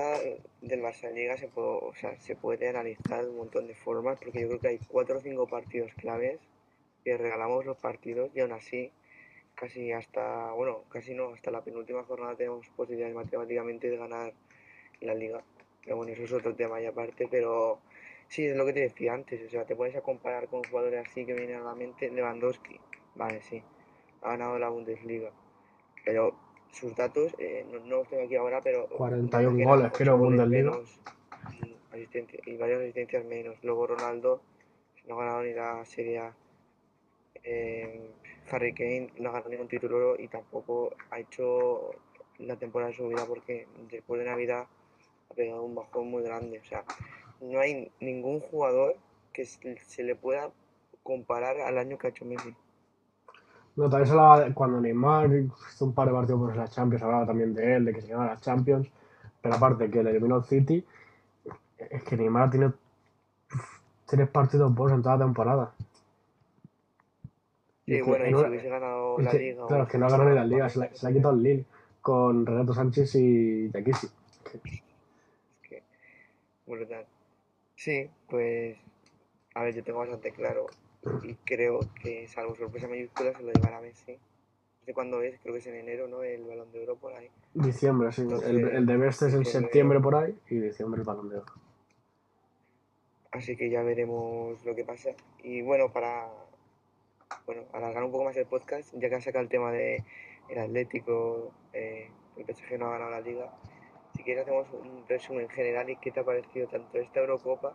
del 0.60 0.82
Liga 1.14 1.36
se 1.36 1.48
puede, 1.48 1.68
o 1.68 1.94
sea, 1.94 2.18
se 2.20 2.36
puede 2.36 2.68
analizar 2.68 3.24
de 3.24 3.30
un 3.30 3.36
montón 3.38 3.66
de 3.66 3.74
formas, 3.74 4.18
porque 4.20 4.40
yo 4.42 4.48
creo 4.48 4.60
que 4.60 4.68
hay 4.68 4.78
cuatro 4.88 5.18
o 5.18 5.20
cinco 5.20 5.46
partidos 5.46 5.92
claves 5.94 6.40
que 7.04 7.16
regalamos 7.16 7.64
los 7.66 7.76
partidos 7.78 8.30
y 8.34 8.40
aún 8.40 8.52
así, 8.52 8.92
casi 9.54 9.92
hasta, 9.92 10.52
bueno, 10.52 10.84
casi 10.90 11.14
no, 11.14 11.30
hasta 11.34 11.50
la 11.50 11.62
penúltima 11.64 12.04
jornada 12.04 12.36
tenemos 12.36 12.68
posibilidades 12.76 13.14
matemáticamente 13.16 13.90
de 13.90 13.96
ganar 13.98 14.32
la 15.00 15.14
Liga. 15.14 15.42
Pero 15.84 15.96
bueno, 15.98 16.12
eso 16.12 16.24
es 16.24 16.32
otro 16.32 16.54
tema 16.54 16.80
y 16.80 16.86
aparte, 16.86 17.28
pero 17.30 17.80
Sí, 18.30 18.46
es 18.46 18.56
lo 18.56 18.64
que 18.64 18.72
te 18.72 18.80
decía 18.80 19.12
antes, 19.12 19.44
o 19.44 19.50
sea, 19.50 19.64
te 19.64 19.74
pones 19.74 19.96
a 19.96 20.02
comparar 20.02 20.46
con 20.46 20.62
jugadores 20.62 21.04
así 21.04 21.26
que 21.26 21.34
vienen 21.34 21.56
a 21.56 21.64
la 21.64 21.74
mente, 21.74 22.08
Lewandowski, 22.10 22.78
vale, 23.16 23.42
sí, 23.42 23.60
ha 24.22 24.30
ganado 24.30 24.56
la 24.56 24.68
Bundesliga, 24.68 25.32
pero 26.04 26.32
sus 26.70 26.94
datos, 26.94 27.34
eh, 27.38 27.66
no, 27.68 27.80
no 27.80 27.96
los 27.96 28.08
tengo 28.08 28.22
aquí 28.22 28.36
ahora, 28.36 28.60
pero... 28.60 28.86
41 28.88 29.56
que 29.56 29.64
goles, 29.64 29.80
eran 29.86 29.92
creo, 29.96 30.16
goles 30.16 30.38
Bundesliga. 30.40 30.70
menos 30.70 31.00
y, 31.60 31.76
asistencia- 31.92 32.40
y 32.46 32.56
varias 32.56 32.80
asistencias 32.82 33.24
menos. 33.24 33.56
Luego 33.64 33.88
Ronaldo 33.88 34.40
no 35.06 35.16
ha 35.20 35.24
ganado 35.24 35.42
ni 35.42 35.52
la 35.52 35.84
Serie 35.84 36.18
A. 36.20 36.36
Eh, 37.42 38.10
Harry 38.52 38.72
Kane 38.72 39.08
no 39.18 39.30
ha 39.30 39.32
ganado 39.32 39.50
ningún 39.50 39.66
título 39.68 40.14
y 40.16 40.28
tampoco 40.28 40.94
ha 41.10 41.18
hecho 41.18 41.90
la 42.38 42.56
temporada 42.56 42.90
de 42.92 42.96
su 42.96 43.08
vida 43.08 43.24
porque 43.26 43.66
después 43.90 44.20
de 44.20 44.26
Navidad 44.30 44.66
ha 45.30 45.34
pegado 45.34 45.64
un 45.64 45.74
bajón 45.74 46.08
muy 46.08 46.22
grande. 46.22 46.60
O 46.60 46.64
sea, 46.64 46.84
no 47.40 47.60
hay 47.60 47.90
ningún 48.00 48.40
jugador 48.40 48.96
que 49.32 49.44
se 49.44 50.02
le 50.02 50.14
pueda 50.14 50.50
comparar 51.02 51.60
al 51.60 51.78
año 51.78 51.98
que 51.98 52.06
ha 52.08 52.10
hecho 52.10 52.24
Messi. 52.24 52.54
No, 53.76 53.88
también 53.88 54.06
se 54.06 54.12
hablaba 54.12 54.40
de- 54.44 54.54
cuando 54.54 54.80
Neymar 54.80 55.30
hizo 55.32 55.84
un 55.84 55.94
par 55.94 56.08
de 56.08 56.12
partidos 56.14 56.40
por 56.40 56.56
la 56.56 56.68
Champions, 56.68 57.02
hablaba 57.02 57.26
también 57.26 57.54
de 57.54 57.76
él, 57.76 57.84
de 57.84 57.94
que 57.94 58.02
se 58.02 58.08
ganaba 58.08 58.30
las 58.32 58.42
Champions, 58.42 58.88
pero 59.40 59.54
aparte 59.54 59.90
que 59.90 60.02
le 60.02 60.10
eliminó 60.10 60.36
el 60.38 60.44
City, 60.44 60.84
es 61.78 62.02
que 62.02 62.16
Neymar 62.16 62.50
tiene 62.50 62.72
tres 64.06 64.28
partidos 64.28 64.74
buenos 64.74 64.96
en 64.98 65.02
toda 65.02 65.16
la 65.16 65.24
temporada. 65.24 65.72
Y 67.86 67.94
Sí, 67.94 68.02
bueno, 68.02 68.26
y 68.26 68.28
en 68.28 68.36
si 68.36 68.44
hubiese 68.44 68.68
ganado 68.68 69.18
la 69.20 69.30
que, 69.32 69.38
liga. 69.38 69.66
claro, 69.66 69.82
es 69.84 69.88
que 69.88 69.98
no 69.98 70.06
ha 70.06 70.10
ganado 70.10 70.30
ni 70.30 70.36
la 70.36 70.44
liga, 70.44 70.68
se 70.68 70.78
la, 70.78 70.94
se 70.94 71.02
la 71.04 71.10
ha 71.10 71.12
quitado 71.12 71.34
el 71.34 71.42
Lille 71.42 71.64
con 72.02 72.46
Renato 72.46 72.74
Sánchez 72.74 73.14
y 73.14 73.70
Yakisi. 73.70 74.06
Es 74.06 74.60
que, 75.68 75.82
brutal. 76.66 77.06
Sí, 77.80 78.10
pues, 78.28 78.76
a 79.54 79.62
ver, 79.62 79.74
yo 79.74 79.82
tengo 79.82 80.00
bastante 80.00 80.32
claro 80.32 80.66
y 81.22 81.34
creo 81.46 81.80
que, 82.02 82.28
salvo 82.28 82.54
sorpresa 82.54 82.86
mayúscula, 82.88 83.32
se 83.34 83.42
lo 83.42 83.52
llevará 83.52 83.80
Messi. 83.80 84.12
No 84.12 84.84
sé 84.84 84.92
cuándo 84.92 85.22
es, 85.22 85.40
creo 85.40 85.54
que 85.54 85.60
es 85.60 85.66
en 85.66 85.76
enero, 85.76 86.06
¿no? 86.06 86.22
El 86.22 86.44
Balón 86.44 86.70
de 86.72 86.82
Oro 86.82 86.96
por 86.96 87.14
ahí. 87.14 87.30
Diciembre, 87.54 88.12
sí. 88.12 88.20
Entonces, 88.20 88.50
El, 88.50 88.68
el 88.68 88.84
de 88.84 88.96
Best 88.98 89.22
es 89.22 89.32
en 89.32 89.38
diciembre- 89.38 89.68
septiembre 89.68 90.00
por 90.00 90.14
ahí 90.14 90.38
y 90.50 90.58
diciembre 90.58 91.00
el 91.00 91.06
balón 91.06 91.30
de 91.30 91.36
oro. 91.38 91.52
Así 93.32 93.56
que 93.56 93.70
ya 93.70 93.82
veremos 93.82 94.62
lo 94.66 94.74
que 94.74 94.84
pasa. 94.84 95.12
Y 95.42 95.62
bueno, 95.62 95.90
para 95.90 96.28
bueno, 97.46 97.62
alargar 97.72 98.04
un 98.04 98.12
poco 98.12 98.24
más 98.24 98.36
el 98.36 98.44
podcast, 98.44 98.92
ya 98.92 99.08
que 99.08 99.14
has 99.14 99.24
sacado 99.24 99.42
el 99.42 99.48
tema 99.48 99.72
de 99.72 100.04
el 100.50 100.58
Atlético, 100.58 101.50
eh, 101.72 102.10
el 102.36 102.44
PSG 102.44 102.78
no 102.78 102.88
ha 102.88 102.90
ganado 102.90 103.10
la 103.10 103.20
liga, 103.22 103.50
si 104.20 104.24
quieres 104.24 104.42
hacemos 104.42 104.66
un 104.74 105.02
resumen 105.08 105.48
general 105.48 105.88
y 105.88 105.96
qué 105.96 106.10
te 106.10 106.20
ha 106.20 106.24
parecido 106.24 106.68
tanto 106.68 106.98
esta 106.98 107.20
Eurocopa, 107.20 107.72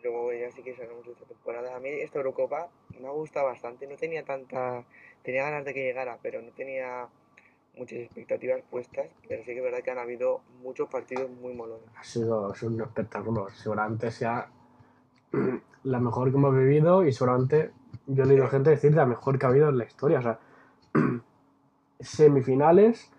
luego 0.00 0.32
ya 0.32 0.48
sí 0.52 0.62
que 0.62 0.76
sabremos 0.76 1.04
de 1.04 1.10
esta 1.10 1.24
temporada. 1.24 1.74
A 1.74 1.80
mí 1.80 1.88
esta 1.88 2.18
Eurocopa 2.18 2.68
me 3.00 3.08
ha 3.08 3.10
gustado 3.10 3.46
bastante, 3.46 3.88
no 3.88 3.96
tenía 3.96 4.24
tanta, 4.24 4.84
tenía 5.24 5.42
ganas 5.42 5.64
de 5.64 5.74
que 5.74 5.82
llegara, 5.82 6.20
pero 6.22 6.40
no 6.40 6.52
tenía 6.52 7.08
muchas 7.76 7.98
expectativas 7.98 8.62
puestas, 8.70 9.08
pero 9.28 9.42
sí 9.42 9.54
que 9.54 9.58
es 9.58 9.64
verdad 9.64 9.80
que 9.82 9.90
han 9.90 9.98
habido 9.98 10.42
muchos 10.62 10.88
partidos 10.88 11.28
muy 11.28 11.52
molones. 11.52 11.88
Ha 11.96 12.04
sido, 12.04 12.54
sido 12.54 12.70
un 12.70 12.82
espectáculo. 12.82 13.48
Seguramente 13.50 14.12
sea 14.12 14.48
la 15.82 15.98
mejor 15.98 16.30
que 16.30 16.36
hemos 16.36 16.56
vivido 16.56 17.04
y 17.04 17.12
seguramente 17.12 17.72
yo 18.06 18.22
he 18.22 18.26
leído 18.26 18.46
gente 18.46 18.70
decir 18.70 18.94
la 18.94 19.04
mejor 19.04 19.36
que 19.36 19.46
ha 19.46 19.48
habido 19.48 19.68
en 19.68 19.78
la 19.78 19.84
historia. 19.84 20.20
O 20.20 20.22
sea, 20.22 20.38
semifinales, 21.98 23.10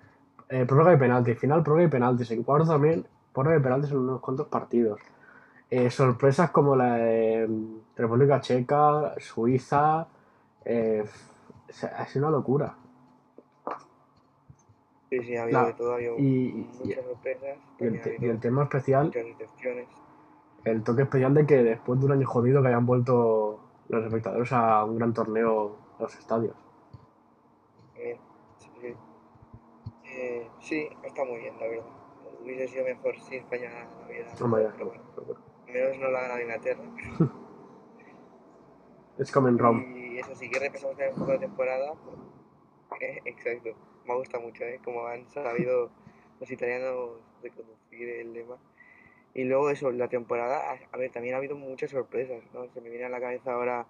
eh, 0.49 0.65
prórroga 0.65 0.93
y 0.93 0.97
penalti, 0.97 1.35
final, 1.35 1.63
prórroga 1.63 1.85
y 1.85 1.89
penaltis. 1.89 2.31
En 2.31 2.43
cuartos 2.43 2.69
también, 2.69 3.05
prórroga 3.33 3.57
y 3.57 3.61
penaltis 3.61 3.91
en 3.91 3.97
unos 3.97 4.21
cuantos 4.21 4.47
partidos. 4.47 4.99
Eh, 5.69 5.89
sorpresas 5.89 6.51
como 6.51 6.75
la 6.75 6.95
de 6.95 7.45
mm, 7.47 7.77
República 7.97 8.39
Checa, 8.41 9.13
Suiza. 9.19 10.07
eh, 10.65 11.03
ha 11.97 12.05
sido 12.05 12.27
una 12.27 12.37
locura. 12.37 12.75
Sí, 15.09 15.21
sí, 15.23 15.35
ha 15.35 15.43
habido 15.43 15.61
La- 15.61 15.67
de 15.67 15.73
todo, 15.73 15.91
ha 15.91 15.95
habido 15.95 16.17
y- 16.17 16.67
muchas 16.79 17.05
sorpresas, 17.05 17.57
Y 17.79 17.83
el, 17.85 17.95
ha 18.31 18.35
y 18.35 18.37
tema 18.39 18.63
especial 18.63 19.11
el 20.65 20.83
toque 20.83 21.03
especial 21.03 21.33
de 21.33 21.45
que 21.45 21.63
después 21.63 21.99
de 21.99 22.05
un 22.07 22.11
año 22.11 22.27
jodido 22.27 22.61
que 22.61 22.67
hayan 22.67 22.85
vuelto 22.85 23.59
los 23.87 24.03
espectadores 24.05 24.51
a 24.51 24.83
un 24.83 24.97
gran 24.97 25.13
torneo 25.13 25.77
a 25.97 26.03
los 26.03 26.15
estadios. 26.17 26.55
Sí, 27.95 28.13
sí. 28.81 28.95
Eh, 30.19 30.49
sí, 30.59 30.89
está 31.03 31.23
muy 31.23 31.39
bien, 31.41 31.59
la 31.59 31.67
verdad. 31.67 31.85
Hubiese 32.41 32.67
sido 32.67 32.85
mejor 32.85 33.15
si 33.19 33.35
España 33.35 33.69
no 33.69 34.07
hubiera 34.07 34.33
No 34.39 34.49
pero 34.73 34.85
bueno, 34.87 35.03
menos 35.67 35.97
no 35.99 36.09
la 36.09 36.19
ha 36.19 36.21
ganado 36.23 36.41
Inglaterra. 36.41 36.83
Es 39.17 39.31
como 39.31 39.47
en 39.47 39.57
Rome. 39.57 39.83
Y 39.97 40.19
eso 40.19 40.35
sí 40.35 40.49
que 40.49 40.59
repasamos 40.59 40.95
también 40.95 41.13
un 41.15 41.19
poco 41.19 41.33
la 41.33 41.39
temporada. 41.39 41.93
Eh, 43.01 43.21
exacto, 43.25 43.69
me 44.05 44.13
ha 44.13 44.15
gustado 44.15 44.43
mucho, 44.43 44.63
¿eh? 44.63 44.79
Como 44.83 45.05
han 45.07 45.27
sabido 45.27 45.91
los 46.39 46.51
italianos 46.51 47.21
reconducir 47.41 48.09
el 48.09 48.33
lema. 48.33 48.57
Y 49.33 49.43
luego 49.45 49.69
eso, 49.71 49.91
la 49.91 50.07
temporada, 50.07 50.71
a- 50.71 50.79
a 50.91 50.97
ver, 50.97 51.11
también 51.11 51.33
ha 51.33 51.37
habido 51.39 51.55
muchas 51.55 51.89
sorpresas, 51.91 52.43
¿no? 52.53 52.67
Se 52.69 52.81
me 52.81 52.89
viene 52.89 53.05
a 53.05 53.09
la 53.09 53.19
cabeza 53.19 53.53
ahora, 53.53 53.87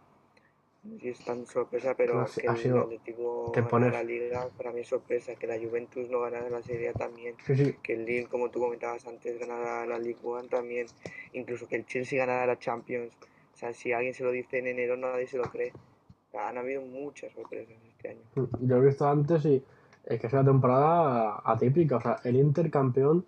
si 0.99 1.09
es 1.09 1.23
tan 1.25 1.45
sorpresa, 1.45 1.95
pero 1.95 2.25
que 2.33 2.47
ha 2.47 2.53
el 2.53 2.57
sido- 2.57 2.81
Atlético 2.83 3.51
te 3.53 3.59
ganara 3.61 3.69
pones- 3.69 3.91
la 3.93 4.03
Liga, 4.03 4.47
para 4.57 4.71
mí 4.71 4.81
es 4.81 4.87
sorpresa, 4.87 5.35
que 5.35 5.47
la 5.47 5.57
Juventus 5.59 6.09
no 6.09 6.21
ganara 6.21 6.49
la 6.49 6.61
Serie 6.61 6.89
A 6.89 6.93
también, 6.93 7.35
Sí, 7.45 7.55
sí. 7.55 7.75
que 7.83 7.93
el 7.93 8.05
Lille, 8.05 8.27
como 8.27 8.49
tú 8.49 8.59
comentabas 8.59 9.05
antes, 9.07 9.37
ganara 9.39 9.85
la 9.85 9.99
Ligue 9.99 10.19
1 10.23 10.47
también, 10.47 10.87
incluso 11.33 11.67
que 11.67 11.75
el 11.75 11.85
Chelsea 11.85 12.17
ganara 12.19 12.45
la 12.45 12.57
Champions. 12.59 13.13
O 13.53 13.57
sea, 13.57 13.73
si 13.73 13.91
alguien 13.91 14.13
se 14.13 14.23
lo 14.23 14.31
dice 14.31 14.59
en 14.59 14.67
enero, 14.67 14.95
nadie 14.97 15.27
se 15.27 15.37
lo 15.37 15.43
cree. 15.45 15.71
O 16.27 16.31
sea, 16.31 16.49
han 16.49 16.57
habido 16.57 16.81
muchas 16.83 17.31
sorpresas 17.33 17.75
este 17.89 18.09
año. 18.09 18.21
Yo 18.61 18.77
he 18.77 18.85
visto 18.85 19.07
antes 19.07 19.43
y 19.45 19.63
es 20.05 20.21
que 20.21 20.27
es 20.27 20.33
una 20.33 20.45
temporada 20.45 21.41
atípica. 21.43 21.97
O 21.97 22.01
sea, 22.01 22.17
el 22.23 22.35
Inter 22.35 22.69
campeón 22.69 23.25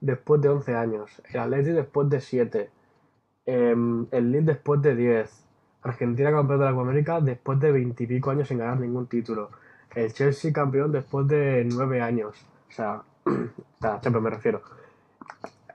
después 0.00 0.40
de 0.40 0.48
11 0.50 0.74
años, 0.74 1.20
el 1.32 1.40
Atleti 1.40 1.70
después 1.72 2.08
de 2.08 2.20
7, 2.20 2.70
em, 3.46 4.06
el 4.12 4.30
Lille 4.30 4.44
después 4.46 4.80
de 4.82 4.94
10, 4.94 5.44
Argentina 5.82 6.30
campeón 6.30 6.60
de 6.60 6.64
la 6.66 6.70
Copa 6.72 6.82
América 6.82 7.20
después 7.20 7.58
de 7.60 7.72
20 7.72 8.04
y 8.04 8.06
pico 8.06 8.30
años 8.30 8.48
sin 8.48 8.58
ganar 8.58 8.78
ningún 8.78 9.06
título, 9.06 9.50
el 9.94 10.12
Chelsea 10.12 10.52
campeón 10.52 10.92
después 10.92 11.26
de 11.28 11.64
9 11.64 12.00
años. 12.00 12.36
O 12.68 12.72
sea, 12.72 13.02
sea, 13.80 14.00
siempre 14.00 14.20
me 14.22 14.30
refiero. 14.30 14.62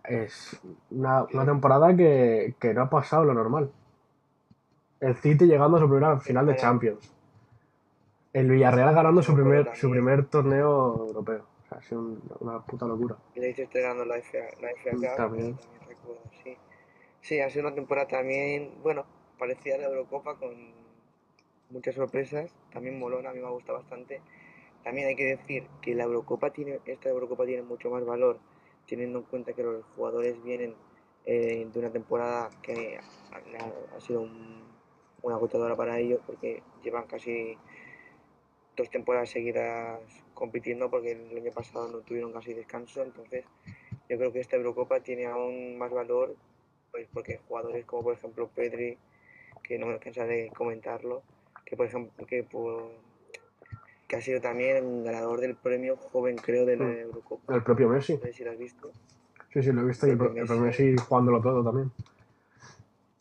Es 0.04 0.60
una, 0.92 1.24
una 1.34 1.46
temporada 1.46 1.96
que, 1.96 2.56
que 2.60 2.74
no 2.74 2.84
ha 2.84 2.90
pasado 2.90 3.26
lo 3.26 3.34
normal. 3.34 3.70
El 5.02 5.16
City 5.18 5.46
llegando 5.46 5.78
a 5.78 5.80
su 5.82 5.88
primera 5.90 6.18
final 6.20 6.46
de 6.46 6.56
Champions. 6.56 7.14
El 8.34 8.50
Villarreal 8.50 8.96
ganando 8.96 9.22
su 9.22 9.34
primer, 9.34 9.76
su 9.76 9.90
primer 9.90 10.26
torneo 10.28 10.96
europeo. 11.08 11.44
O 11.66 11.68
sea, 11.70 11.78
ha 11.80 11.82
sido 11.82 12.02
un- 12.02 12.22
una 12.40 12.60
puta 12.62 12.86
locura. 12.88 13.16
Y 13.36 13.40
le 13.42 13.50
estoy 13.50 13.68
ganando 13.82 14.06
la 14.06 14.16
FA, 14.18 14.38
la 14.62 14.70
FA 14.72 14.92
Cup, 14.92 15.02
También. 15.18 15.56
también 15.58 15.58
recuerdo, 15.88 16.22
sí. 16.44 16.58
Sí, 17.22 17.40
ha 17.42 17.50
sido 17.50 17.68
una 17.68 17.76
temporada 17.76 18.08
también, 18.08 18.72
bueno, 18.82 19.06
parecida 19.38 19.76
a 19.76 19.80
la 19.80 19.86
Eurocopa 19.88 20.36
con 20.38 20.56
muchas 21.70 21.96
sorpresas, 21.96 22.52
también 22.72 23.00
molona, 23.00 23.30
a 23.30 23.34
mí 23.34 23.40
me 23.40 23.48
ha 23.48 23.52
gustado 23.52 23.80
bastante. 23.80 24.22
También 24.84 25.08
hay 25.08 25.16
que 25.16 25.26
decir 25.26 25.68
que 25.82 25.96
la 25.96 26.04
Eurocopa 26.04 26.52
tiene, 26.52 26.80
esta 26.86 27.10
Eurocopa 27.10 27.46
tiene 27.46 27.62
mucho 27.64 27.90
más 27.90 28.06
valor, 28.06 28.40
teniendo 28.88 29.20
en 29.20 29.26
cuenta 29.26 29.54
que 29.54 29.64
los 29.64 29.86
jugadores 29.96 30.42
vienen 30.44 30.76
eh, 31.30 31.68
de 31.74 31.80
una 31.80 31.92
temporada 31.92 32.50
que 32.62 32.98
ha- 32.98 33.96
ha 33.98 34.00
sido 34.00 34.22
un- 34.22 34.64
una 35.24 35.36
agotadora 35.36 35.76
para 35.76 36.00
ellos, 36.00 36.22
porque 36.26 36.64
llevan 36.84 37.06
casi 37.06 37.58
dos 38.78 38.90
temporadas 38.90 39.30
seguidas 39.30 40.00
compitiendo, 40.34 40.90
porque 40.90 41.12
el 41.12 41.36
año 41.38 41.52
pasado 41.52 41.90
no 41.90 42.00
tuvieron 42.00 42.32
casi 42.32 42.54
descanso, 42.54 43.04
entonces 43.04 43.44
yo 44.08 44.18
creo 44.18 44.32
que 44.32 44.40
esta 44.40 44.56
Eurocopa 44.56 45.02
tiene 45.02 45.26
aún 45.26 45.78
más 45.78 45.92
valor, 45.92 46.36
pues 46.92 47.08
porque 47.14 47.40
jugadores 47.48 47.86
como 47.86 48.04
por 48.04 48.14
ejemplo 48.14 48.48
Pedri, 48.56 48.98
que 49.68 49.78
no 49.78 49.88
me 49.88 50.00
cansaré 50.00 50.44
de 50.44 50.50
comentarlo, 50.52 51.24
que 51.66 51.76
por 51.76 51.86
ejemplo 51.88 52.26
que 52.26 52.44
por 52.44 52.92
que 54.08 54.16
ha 54.16 54.22
sido 54.22 54.40
también 54.40 55.04
ganador 55.04 55.42
del 55.42 55.56
premio 55.56 55.98
joven 55.98 56.38
creo 56.38 56.66
de 56.66 56.78
la 56.78 56.86
Mm. 56.86 57.00
Eurocopa. 57.00 57.54
El 57.54 57.64
propio 57.64 57.90
Messi. 57.90 58.14
No 58.16 58.22
sé 58.22 58.32
si 58.34 58.44
lo 58.46 58.52
has 58.52 58.58
visto. 58.58 58.92
Sí, 59.52 59.62
sí, 59.62 59.72
lo 59.74 59.82
he 59.82 59.86
visto. 59.86 60.08
Y 60.08 60.12
el, 60.12 60.18
pro- 60.18 60.28
el 60.34 60.46
propio 60.46 60.58
Messi 60.64 60.96
jugándolo 60.96 61.42
todo 61.42 61.64
también. 61.64 61.92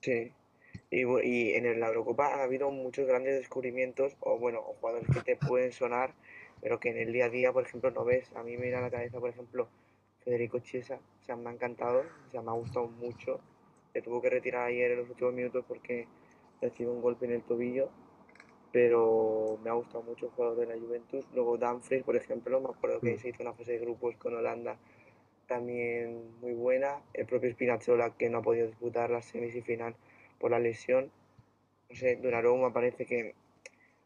Sí. 0.00 0.32
Y, 0.90 1.00
y 1.02 1.54
en 1.54 1.80
la 1.80 1.88
Eurocopa 1.88 2.26
ha 2.36 2.44
habido 2.44 2.70
muchos 2.70 3.06
grandes 3.08 3.34
descubrimientos, 3.36 4.16
o 4.20 4.38
bueno, 4.38 4.60
jugadores 4.62 5.08
que 5.12 5.20
te 5.22 5.36
pueden 5.36 5.72
sonar, 5.72 6.14
pero 6.60 6.78
que 6.78 6.90
en 6.90 6.98
el 6.98 7.12
día 7.12 7.24
a 7.26 7.30
día, 7.30 7.52
por 7.52 7.64
ejemplo, 7.64 7.90
no 7.90 8.04
ves. 8.04 8.30
A 8.36 8.44
mí 8.44 8.56
me 8.56 8.62
viene 8.62 8.76
a 8.76 8.82
la 8.82 8.90
cabeza, 8.90 9.18
por 9.18 9.30
ejemplo, 9.30 9.66
Federico 10.24 10.60
Chiesa. 10.60 11.00
O 11.22 11.24
sea, 11.24 11.34
me 11.34 11.50
ha 11.50 11.52
encantado, 11.52 12.04
o 12.28 12.30
sea, 12.30 12.42
me 12.42 12.50
ha 12.50 12.54
gustado 12.54 12.86
mucho. 12.86 13.40
Se 13.92 14.02
tuvo 14.02 14.22
que 14.22 14.30
retirar 14.30 14.68
ayer 14.68 14.92
en 14.92 14.98
los 14.98 15.10
últimos 15.10 15.34
minutos 15.34 15.64
porque 15.66 16.06
recibió 16.60 16.92
un 16.92 17.02
golpe 17.02 17.26
en 17.26 17.32
el 17.32 17.42
tobillo, 17.42 17.90
pero 18.72 19.58
me 19.62 19.70
ha 19.70 19.74
gustado 19.74 20.02
mucho 20.02 20.26
el 20.26 20.32
jugador 20.32 20.58
de 20.58 20.66
la 20.66 20.78
Juventus. 20.80 21.26
Luego 21.34 21.56
Dumfries, 21.56 22.02
por 22.04 22.16
ejemplo, 22.16 22.60
me 22.60 22.68
acuerdo 22.68 23.00
que 23.00 23.14
Mm. 23.14 23.18
se 23.18 23.28
hizo 23.30 23.42
una 23.42 23.52
fase 23.52 23.72
de 23.72 23.78
grupos 23.78 24.16
con 24.16 24.34
Holanda 24.34 24.76
también 25.46 26.38
muy 26.40 26.52
buena. 26.54 27.00
El 27.14 27.26
propio 27.26 27.50
Spinazzola, 27.52 28.10
que 28.16 28.28
no 28.28 28.38
ha 28.38 28.42
podido 28.42 28.66
disputar 28.66 29.10
la 29.10 29.22
semifinal 29.22 29.94
por 30.38 30.50
la 30.50 30.58
lesión. 30.58 31.10
No 31.88 31.96
sé, 31.96 32.16
Donnarumma 32.16 32.72
parece 32.72 33.06
que 33.06 33.34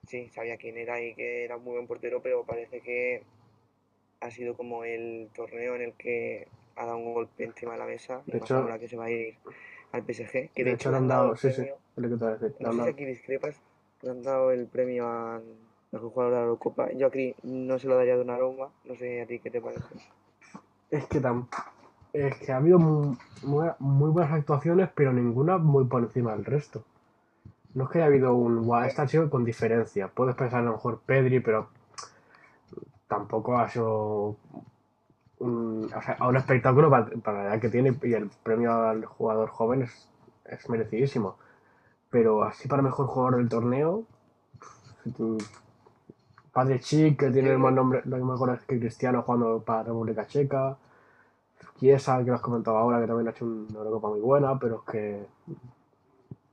sí, 0.06 0.28
sabía 0.28 0.56
quién 0.58 0.76
era 0.76 1.00
y 1.00 1.14
que 1.14 1.44
era 1.44 1.56
un 1.56 1.64
muy 1.64 1.72
buen 1.74 1.86
portero, 1.86 2.20
pero 2.20 2.44
parece 2.44 2.80
que 2.80 3.22
ha 4.20 4.30
sido 4.30 4.54
como 4.54 4.84
el 4.84 5.30
torneo 5.34 5.74
en 5.76 5.82
el 5.82 5.92
que 5.94 6.46
ha 6.76 6.84
dado 6.84 6.98
un 6.98 7.14
golpe 7.14 7.44
encima 7.44 7.72
de 7.72 7.78
la 7.78 7.86
mesa. 7.86 8.22
De 8.26 8.36
hecho- 8.38 8.56
ahora 8.56 8.78
que 8.78 8.86
se 8.88 8.96
va 8.96 9.06
a 9.06 9.10
ir 9.10 9.36
al 9.92 10.04
PSG. 10.04 10.50
Que 10.54 10.62
De 10.64 10.72
hecho, 10.72 10.90
le 10.90 10.98
han 10.98 11.08
dado, 11.08 11.34
sí, 11.36 11.48
sí, 11.50 11.62
premio- 11.62 11.78
es 11.96 12.02
lo 12.02 12.08
que 12.08 12.16
te 12.16 12.24
voy 12.24 12.28
a 12.34 12.36
decir. 12.36 12.56
Le 12.58 12.66
No 12.66 12.72
sé 12.72 12.82
si 12.82 12.88
aquí 12.88 13.04
discrepas, 13.04 13.60
le 14.02 14.10
han 14.10 14.22
dado 14.22 14.50
el 14.50 14.66
premio 14.66 15.08
al 15.08 15.42
mejor 15.92 16.10
jugador 16.10 16.32
de 16.32 16.38
la 16.38 16.44
Eurocopa. 16.44 16.92
Yo 16.92 17.06
aquí 17.06 17.34
no 17.42 17.78
se 17.78 17.88
lo 17.88 17.96
daría 17.96 18.14
a 18.14 18.16
Donnarumma, 18.16 18.68
no 18.84 18.94
sé 18.94 19.22
a 19.22 19.26
ti 19.26 19.38
qué 19.40 19.50
te 19.50 19.60
parece. 19.60 19.82
Es 20.90 21.06
que 21.06 21.20
tam- 21.20 21.46
es 22.12 22.36
que 22.38 22.52
ha 22.52 22.56
habido 22.56 22.78
muy, 22.78 23.16
muy, 23.78 24.10
buenas 24.10 24.32
actuaciones, 24.32 24.88
pero 24.94 25.12
ninguna 25.12 25.58
muy 25.58 25.84
por 25.84 26.02
encima 26.02 26.32
del 26.34 26.44
resto. 26.44 26.82
No 27.74 27.84
es 27.84 27.90
que 27.90 27.98
haya 27.98 28.06
habido 28.06 28.34
un 28.34 28.64
guau, 28.64 28.84
esta 28.84 29.02
ha 29.02 29.08
sido 29.08 29.30
con 29.30 29.44
diferencia. 29.44 30.08
Puedes 30.08 30.34
pensar 30.34 30.60
a 30.60 30.64
lo 30.64 30.72
mejor 30.72 31.00
Pedri, 31.06 31.38
pero 31.40 31.68
tampoco 33.06 33.56
ha 33.58 33.68
sido 33.68 34.36
un, 35.38 35.90
o 35.94 36.02
sea, 36.02 36.18
un 36.28 36.36
espectáculo 36.36 36.90
para, 36.90 37.06
para 37.22 37.44
la 37.44 37.50
edad 37.50 37.60
que 37.60 37.68
tiene 37.68 37.96
y 38.02 38.12
el 38.12 38.28
premio 38.42 38.72
al 38.72 39.04
jugador 39.04 39.48
joven 39.50 39.82
es, 39.82 40.08
es 40.44 40.68
merecidísimo. 40.68 41.36
Pero 42.10 42.42
así 42.42 42.68
para 42.68 42.82
mejor 42.82 43.06
jugador 43.06 43.36
del 43.36 43.48
torneo, 43.48 44.04
Padre 46.52 46.80
Chic, 46.80 47.18
que 47.18 47.30
tiene 47.30 47.56
más 47.56 47.72
nombre, 47.72 48.02
los 48.04 48.18
mismos 48.18 48.38
goles 48.38 48.60
que 48.62 48.78
Cristiano 48.78 49.22
jugando 49.22 49.62
para 49.62 49.84
República 49.84 50.26
Checa. 50.26 50.76
Chiesa, 51.78 52.18
que 52.18 52.30
lo 52.30 52.34
has 52.34 52.42
comentado 52.42 52.76
ahora, 52.76 53.00
que 53.00 53.06
también 53.06 53.28
ha 53.28 53.30
hecho 53.30 53.46
una 53.46 53.78
Eurocopa 53.78 54.08
muy 54.08 54.20
buena, 54.20 54.58
pero 54.58 54.82
es 54.86 54.92
que 54.92 55.26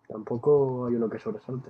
tampoco 0.08 0.86
hay 0.86 0.96
uno 0.96 1.10
que 1.10 1.20
sobresalte. 1.20 1.70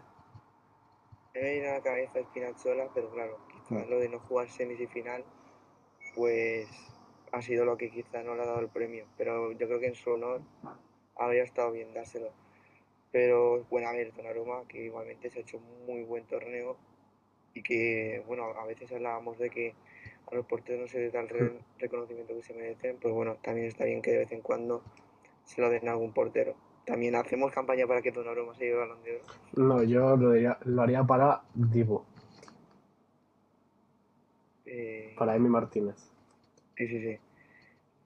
Me 1.33 1.41
viene 1.41 1.69
a 1.69 1.73
la 1.73 1.81
cabeza 1.81 2.21
Spinazzola, 2.21 2.87
pero 2.93 3.09
claro, 3.09 3.37
quizás 3.51 3.87
lo 3.89 3.99
de 3.99 4.09
no 4.09 4.19
jugar 4.19 4.47
semis 4.49 4.79
y 4.79 4.87
final, 4.87 5.23
pues 6.15 6.67
ha 7.31 7.41
sido 7.41 7.65
lo 7.65 7.77
que 7.77 7.89
quizás 7.89 8.23
no 8.23 8.35
le 8.35 8.43
ha 8.43 8.45
dado 8.45 8.59
el 8.59 8.69
premio. 8.69 9.05
Pero 9.17 9.51
yo 9.51 9.67
creo 9.67 9.79
que 9.79 9.87
en 9.87 9.95
su 9.95 10.11
honor 10.11 10.41
habría 11.15 11.43
estado 11.43 11.71
bien 11.71 11.93
dárselo. 11.93 12.29
Pero 13.11 13.63
bueno, 13.69 13.87
a 13.87 13.93
ver, 13.93 14.13
Donnarumma, 14.13 14.67
que 14.67 14.83
igualmente 14.85 15.29
se 15.29 15.39
ha 15.39 15.41
hecho 15.41 15.57
un 15.57 15.85
muy 15.85 16.03
buen 16.03 16.25
torneo 16.25 16.77
y 17.53 17.63
que, 17.63 18.21
bueno, 18.27 18.43
a 18.45 18.65
veces 18.65 18.91
hablábamos 18.91 19.37
de 19.39 19.49
que 19.49 19.73
a 20.31 20.35
los 20.35 20.45
porteros 20.45 20.81
no 20.81 20.87
se 20.87 20.99
les 20.99 21.13
da 21.13 21.21
el 21.21 21.29
re- 21.29 21.59
reconocimiento 21.79 22.35
que 22.35 22.43
se 22.43 22.53
merecen, 22.53 22.97
pues 22.97 23.13
bueno, 23.13 23.37
también 23.41 23.67
está 23.67 23.85
bien 23.85 24.01
que 24.01 24.11
de 24.11 24.17
vez 24.19 24.31
en 24.31 24.41
cuando 24.41 24.83
se 25.45 25.61
lo 25.61 25.69
den 25.69 25.87
a 25.87 25.91
algún 25.93 26.13
portero. 26.13 26.55
También 26.85 27.15
hacemos 27.15 27.51
campaña 27.51 27.87
para 27.87 28.01
que 28.01 28.11
Donnarumma 28.11 28.53
se 28.55 28.65
lleve 28.65 28.73
el 28.75 28.79
balón 28.89 29.03
de 29.03 29.15
oro. 29.15 29.25
No, 29.53 29.83
yo 29.83 30.15
lo, 30.17 30.31
diría- 30.33 30.57
lo 30.65 30.81
haría 30.81 31.03
para 31.03 31.41
Divo, 31.53 32.05
Eh, 34.65 35.15
para 35.17 35.35
Emi 35.35 35.49
Martínez. 35.49 35.95
Sí, 36.75 36.87
sí, 36.87 37.01
sí. 37.01 37.17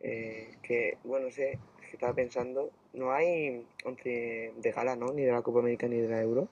Eh, 0.02 0.58
que, 0.64 0.98
bueno, 1.04 1.26
no 1.28 1.32
sé, 1.32 1.54
es 1.54 1.88
que 1.90 1.94
estaba 1.96 2.14
pensando, 2.14 2.72
no 2.94 3.12
hay 3.12 3.66
once 3.86 4.54
de 4.58 4.72
gala, 4.72 4.96
¿no? 4.96 5.12
Ni 5.14 5.24
de 5.24 5.32
la 5.32 5.42
Copa 5.42 5.60
América 5.60 5.88
ni 5.88 5.98
de 5.98 6.10
la 6.10 6.22
Euro. 6.22 6.48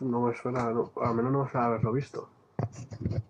No 0.00 0.20
me 0.22 0.34
suena, 0.34 0.70
no, 0.70 0.90
al 0.96 1.14
menos 1.14 1.32
no 1.32 1.44
me 1.44 1.50
suena 1.50 1.66
haberlo 1.66 1.92
visto. 1.92 2.28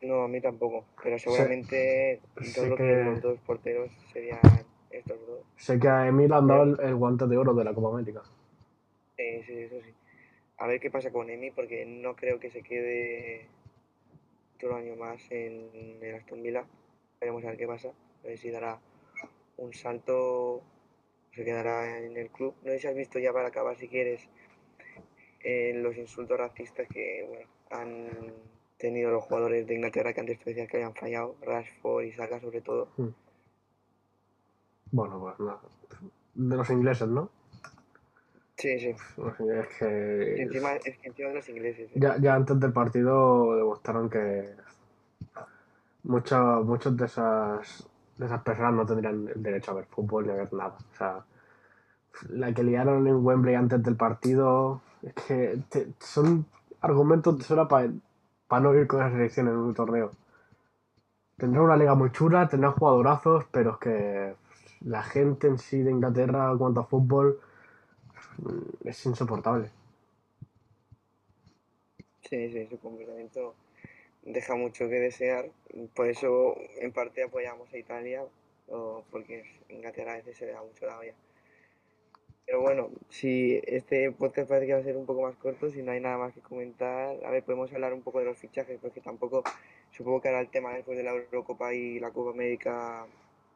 No, 0.03 0.23
a 0.25 0.29
mí 0.29 0.41
tampoco, 0.41 0.85
pero 1.03 1.19
seguramente 1.19 2.21
sé 2.43 2.53
todos 2.55 2.69
los, 2.71 2.79
que- 2.79 3.05
los 3.05 3.23
dos 3.23 3.39
porteros 3.41 3.91
serían 4.13 4.41
estos 4.91 5.19
dos. 5.27 5.41
Sé 5.57 5.79
que 5.79 5.89
a 5.89 6.07
Emi 6.07 6.29
le 6.29 6.35
han 6.35 6.47
dado 6.47 6.63
el, 6.65 6.81
el 6.81 6.95
guante 6.95 7.27
de 7.27 7.37
oro 7.37 7.55
de 7.55 7.65
la 7.65 7.75
Copa 7.75 7.89
América. 7.89 8.23
Eh, 9.17 9.43
sí, 9.47 9.53
eso 9.59 9.77
sí. 9.83 9.95
A 10.59 10.67
ver 10.67 10.79
qué 10.81 10.91
pasa 10.91 11.11
con 11.11 11.31
Emi, 11.31 11.51
porque 11.51 11.85
no 11.87 12.15
creo 12.15 12.39
que 12.39 12.51
se 12.51 12.63
quede 12.63 13.49
otro 14.57 14.77
año 14.77 14.95
más 14.97 15.21
en 15.31 15.99
el 16.03 16.15
Aston 16.15 16.43
Villa. 16.43 16.65
Veremos 17.21 17.45
a 17.45 17.49
ver 17.49 17.57
qué 17.57 17.67
pasa. 17.67 17.89
A 17.89 18.27
ver 18.27 18.39
si 18.39 18.51
dará 18.51 18.79
un 19.57 19.73
salto 19.73 20.63
se 21.35 21.45
quedará 21.45 21.99
en 21.99 22.17
el 22.17 22.31
club. 22.31 22.55
No 22.63 22.71
sé 22.71 22.79
si 22.79 22.87
has 22.87 22.95
visto 22.95 23.19
ya 23.19 23.33
para 23.33 23.49
acabar, 23.49 23.77
si 23.77 23.89
quieres, 23.89 24.29
eh, 25.43 25.73
los 25.75 25.97
insultos 25.97 26.39
racistas 26.39 26.89
que 26.89 27.27
bueno, 27.29 27.47
han 27.71 28.33
tenido 28.79 29.11
los 29.11 29.25
jugadores 29.25 29.67
de 29.67 29.75
Inglaterra 29.75 30.13
que 30.13 30.21
antes 30.21 30.39
tú 30.39 30.45
decías 30.47 30.69
que 30.69 30.77
habían 30.79 30.95
fallado, 30.95 31.37
Rashford 31.43 32.05
y 32.05 32.13
Saka 32.13 32.41
sobre 32.41 32.61
todo. 32.61 32.89
Bueno, 34.91 35.21
pues 35.21 35.41
nada. 35.41 35.61
De 36.35 36.57
los 36.57 36.71
ingleses, 36.71 37.09
¿no? 37.09 37.31
Sí, 38.57 38.79
sí. 38.79 38.95
Y 39.19 39.77
que 39.79 40.43
encima, 40.43 40.75
es 40.77 40.99
que 40.99 41.09
encima 41.09 41.29
de 41.29 41.35
los 41.35 41.49
ingleses. 41.49 41.91
¿eh? 41.91 41.95
ya, 41.97 42.17
ya 42.19 42.35
antes 42.35 42.59
del 42.61 42.73
partido 42.73 43.57
demostraron 43.57 44.09
que 44.09 44.55
muchos 46.05 46.65
muchos 46.65 46.97
de 46.97 47.07
esas 47.07 47.89
esas 48.19 48.43
personas 48.43 48.75
no 48.75 48.87
tendrían 48.87 49.29
el 49.35 49.43
derecho 49.43 49.71
a 49.71 49.75
ver 49.75 49.87
fútbol 49.87 50.27
ni 50.27 50.33
a 50.33 50.37
ver 50.37 50.53
nada. 50.53 50.77
O 50.93 50.97
sea, 50.97 51.25
la 52.31 52.53
que 52.53 52.63
liaron 52.63 53.07
en 53.07 53.25
Wembley 53.25 53.55
antes 53.55 53.83
del 53.83 53.97
partido 53.97 54.81
es 55.03 55.15
que 55.15 55.59
son 56.01 56.47
argumentos 56.81 57.39
de 57.39 57.45
sobra 57.45 57.67
para 57.67 58.63
no 58.63 58.75
ir 58.75 58.87
con 58.87 59.01
esa 59.01 59.11
selección 59.11 59.49
en 59.49 59.57
un 59.57 59.75
torneo. 59.75 60.11
Tendrá 61.37 61.63
una 61.63 61.77
liga 61.77 61.95
muy 61.95 62.13
chula, 62.13 62.49
tendrá 62.49 62.71
jugadorazos, 62.71 63.45
pero 63.51 63.73
es 63.73 63.79
que 63.79 64.35
la 64.85 65.03
gente 65.03 65.49
en 65.49 65.59
sí 65.59 65.83
de 65.83 65.91
Inglaterra 65.91 66.55
cuanto 66.57 66.81
a 66.81 66.85
fútbol 66.85 67.41
mm, 68.39 68.89
es 68.89 69.07
insoportable. 69.07 69.71
Sí, 72.29 72.51
sí, 72.51 72.67
su 72.69 72.79
comportamiento 72.79 73.55
deja 74.23 74.55
mucho 74.55 74.89
que 74.89 75.01
desear. 75.01 75.47
Por 75.95 76.09
eso, 76.09 76.57
en 76.81 76.93
parte, 76.93 77.23
apoyamos 77.23 77.73
a 77.73 77.79
Italia, 77.79 78.25
porque 79.11 79.45
Inglaterra 79.69 80.13
a 80.13 80.17
veces 80.17 80.37
se 80.37 80.47
le 80.47 80.53
da 80.53 80.63
mucho 80.63 80.87
la 80.87 80.99
olla. 80.99 81.15
Pero 82.47 82.61
bueno, 82.61 82.91
si 83.09 83.61
este 83.67 84.11
podcast 84.13 84.49
parece 84.49 84.67
que 84.67 84.75
va 84.75 84.81
a 84.81 84.83
ser 84.83 84.97
un 84.97 85.07
poco 85.07 85.23
más 85.23 85.37
corto, 85.37 85.71
si 85.71 85.83
no 85.83 85.93
hay 85.93 86.01
nada 86.01 86.19
más 86.19 86.35
que 86.35 86.41
comentar, 86.41 87.17
a 87.25 87.31
ver, 87.31 87.43
podemos 87.43 87.73
hablar 87.73 87.95
un 87.95 88.03
poco 88.03 88.19
de 88.19 88.27
los 88.27 88.39
fichajes, 88.39 88.79
porque 88.81 89.01
tampoco, 89.01 89.43
supongo 89.91 90.21
que 90.21 90.29
ahora 90.29 90.41
el 90.41 90.51
tema 90.51 90.75
después 90.75 90.97
de 90.99 91.05
la 91.05 91.13
Eurocopa 91.13 91.73
y 91.73 91.99
la 92.01 92.11
Copa 92.11 92.31
América, 92.33 93.07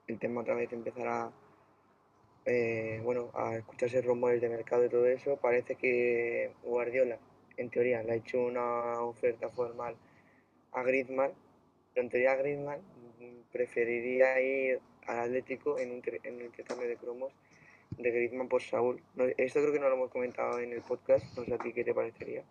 el 0.07 0.19
tema 0.19 0.41
otra 0.41 0.55
vez 0.55 0.73
empezará, 0.73 1.31
eh, 2.47 3.01
bueno, 3.05 3.31
a 3.35 3.57
escucharse 3.57 4.01
rumores 4.01 4.41
de 4.41 4.49
mercado 4.49 4.87
y 4.87 4.89
todo 4.89 5.07
eso. 5.07 5.37
Parece 5.37 5.75
que 5.77 6.53
Guardiola 6.65 7.19
en 7.59 7.69
teoría 7.71 8.03
le 8.03 8.13
ha 8.13 8.17
hecho 8.17 8.41
una 8.41 9.03
oferta 9.03 9.51
formal 9.51 9.97
a 10.73 10.83
Griezmann, 10.83 11.33
pero 11.99 12.05
en 12.07 12.11
teoría 12.11 12.37
Griezmann 12.37 12.79
preferiría 13.53 14.41
ir 14.41 14.79
al 15.09 15.19
Atlético 15.19 15.79
en 15.79 15.91
un, 15.91 16.03
en 16.23 16.35
un 16.37 16.43
intercambio 16.43 16.87
de 16.89 16.97
cromos 16.97 17.33
de 17.91 18.11
Griezmann 18.11 18.49
por 18.49 18.63
Saúl. 18.63 19.01
No- 19.17 19.25
esto 19.37 19.59
creo 19.61 19.73
que 19.73 19.81
no 19.81 19.89
lo 19.89 19.97
hemos 19.97 20.11
comentado 20.11 20.61
en 20.61 20.73
el 20.73 20.83
podcast, 20.83 21.25
no 21.37 21.45
sé 21.45 21.55
a 21.55 21.59
ti 21.59 21.73
qué 21.73 21.83
te 21.83 21.95
parecería. 21.95 22.43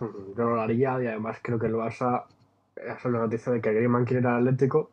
Yo 0.00 0.44
lo 0.44 0.60
haría 0.60 1.02
y 1.02 1.06
además 1.06 1.38
creo 1.42 1.58
que 1.58 1.66
el 1.66 1.74
Barça 1.74 2.24
salido 3.02 3.18
la 3.20 3.26
noticia 3.26 3.52
de 3.52 3.60
que 3.60 3.72
Griezmann 3.74 4.06
quiere 4.06 4.20
ir 4.22 4.26
al 4.26 4.36
Atlético, 4.48 4.90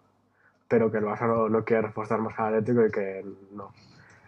pero 0.67 0.91
que 0.91 0.97
el 0.97 1.05
Barça 1.05 1.27
no, 1.27 1.47
no 1.47 1.63
quiere 1.63 1.83
reforzar 1.83 2.19
más 2.19 2.37
al 2.37 2.55
Atlético 2.55 2.85
y 2.85 2.91
que 2.91 3.23
no. 3.53 3.71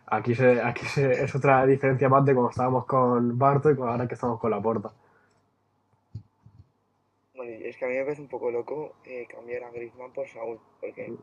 Aquí 0.06 0.34
se, 0.34 0.62
aquí 0.62 0.86
se, 0.86 1.12
es 1.26 1.36
otra 1.36 1.66
diferencia 1.66 2.08
más 2.08 2.24
de 2.24 2.34
cuando 2.34 2.52
estábamos 2.52 2.86
con 2.86 3.38
Barto 3.38 3.70
y 3.70 3.76
ahora 3.82 4.08
que 4.08 4.14
estamos 4.14 4.40
con 4.40 4.52
la 4.52 4.62
Porta. 4.62 4.92
Es 7.70 7.78
que 7.78 7.86
a 7.86 7.88
mí 7.88 7.96
me 7.96 8.04
parece 8.04 8.22
un 8.22 8.28
poco 8.28 8.52
loco 8.52 8.96
eh, 9.06 9.28
cambiar 9.30 9.64
a 9.64 9.72
Griezmann 9.72 10.12
por 10.12 10.28
Saúl, 10.28 10.60
porque 10.80 11.14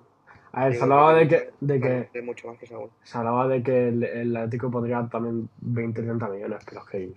A 0.53 0.67
ver, 0.67 0.77
se 0.77 0.83
hablaba 0.83 1.15
de 1.15 1.29
que, 1.29 1.51
de 1.61 1.81
que, 1.81 1.89
vale 1.89 2.23
mucho 2.23 2.49
más 2.49 2.59
que 2.59 2.67
Saúl. 2.67 2.91
se 3.03 3.19
hablaba 3.19 3.49
de 3.49 3.63
que 3.63 3.89
el, 3.89 4.05
el 4.05 4.37
Atlético 4.37 4.71
podría 4.71 5.09
también 5.11 5.49
20-30 5.65 6.31
millones, 6.31 6.63
pero 6.67 6.81
es 6.83 6.87
que 6.89 7.15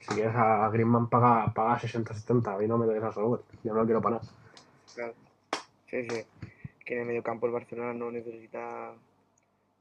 si 0.00 0.14
quieres 0.14 0.34
a 0.34 0.68
Griezmann 0.70 1.08
paga, 1.08 1.52
paga 1.54 1.78
60-70, 1.78 2.54
a 2.54 2.58
mí 2.58 2.66
no 2.66 2.78
me 2.78 2.86
des 2.86 3.02
a 3.02 3.12
Saúl, 3.12 3.40
yo 3.62 3.72
no 3.72 3.80
lo 3.80 3.84
quiero 3.84 4.00
para 4.00 4.16
nada. 4.16 4.28
Claro. 4.94 5.14
Sí, 5.86 6.06
sí. 6.08 6.24
Que 6.84 6.94
en 6.94 7.00
el 7.00 7.06
mediocampo 7.06 7.46
el 7.46 7.52
Barcelona 7.52 7.92
no 7.92 8.10
necesita 8.10 8.92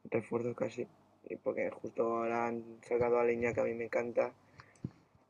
refuerzos 0.10 0.56
casi. 0.56 0.88
Y 1.30 1.36
porque 1.36 1.70
justo 1.70 2.18
ahora 2.18 2.48
han 2.48 2.64
sacado 2.82 3.20
a 3.20 3.24
Leña 3.24 3.54
que 3.54 3.62
a 3.62 3.64
mí 3.64 3.74
me 3.74 3.86
encanta. 3.86 4.32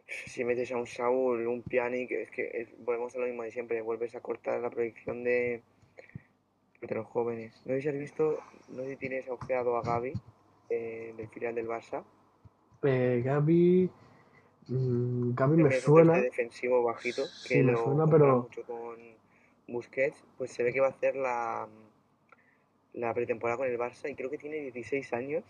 Si 0.07 0.43
metes 0.45 0.71
a 0.71 0.77
un 0.77 0.87
Saúl, 0.87 1.45
un 1.47 1.61
Pjanic, 1.63 2.11
es 2.11 2.31
que 2.31 2.49
es- 2.53 2.77
volvemos 2.85 3.13
a 3.15 3.19
lo 3.19 3.25
mismo 3.25 3.43
de 3.43 3.51
siempre. 3.51 3.81
Vuelves 3.81 4.15
a 4.15 4.21
cortar 4.21 4.59
la 4.61 4.69
proyección 4.69 5.23
de, 5.23 5.61
de 6.81 6.95
los 6.95 7.05
jóvenes. 7.07 7.61
No 7.65 7.73
sé 7.73 7.81
si 7.81 7.89
has 7.89 7.97
visto, 7.97 8.39
no 8.69 8.83
sé 8.83 8.91
si 8.91 8.95
tienes 8.95 9.27
ojeado 9.27 9.75
a 9.77 9.81
Gaby 9.81 10.13
eh, 10.69 11.13
del 11.17 11.27
filial 11.29 11.55
del 11.55 11.67
Barça. 11.67 12.03
Eh, 12.83 13.21
Gaby, 13.25 13.89
mm, 14.67 15.33
Gaby 15.33 15.63
me 15.63 15.71
suena, 15.73 16.13
este 16.15 16.25
defensivo 16.29 16.83
bajito 16.83 17.25
Sí, 17.25 17.49
que 17.55 17.63
me 17.63 17.71
lo 17.73 17.83
suena, 17.83 18.05
pero- 18.07 18.43
mucho 18.43 18.63
con 18.63 18.95
Busquets, 19.67 20.23
pues 20.37 20.51
se 20.51 20.63
ve 20.63 20.71
que 20.71 20.79
va 20.79 20.87
a 20.87 20.91
hacer 20.91 21.15
la, 21.17 21.67
la 22.93 23.13
pretemporada 23.13 23.57
con 23.57 23.67
el 23.67 23.77
Barça 23.77 24.09
y 24.09 24.15
creo 24.15 24.29
que 24.29 24.37
tiene 24.37 24.57
16 24.57 25.11
años. 25.13 25.43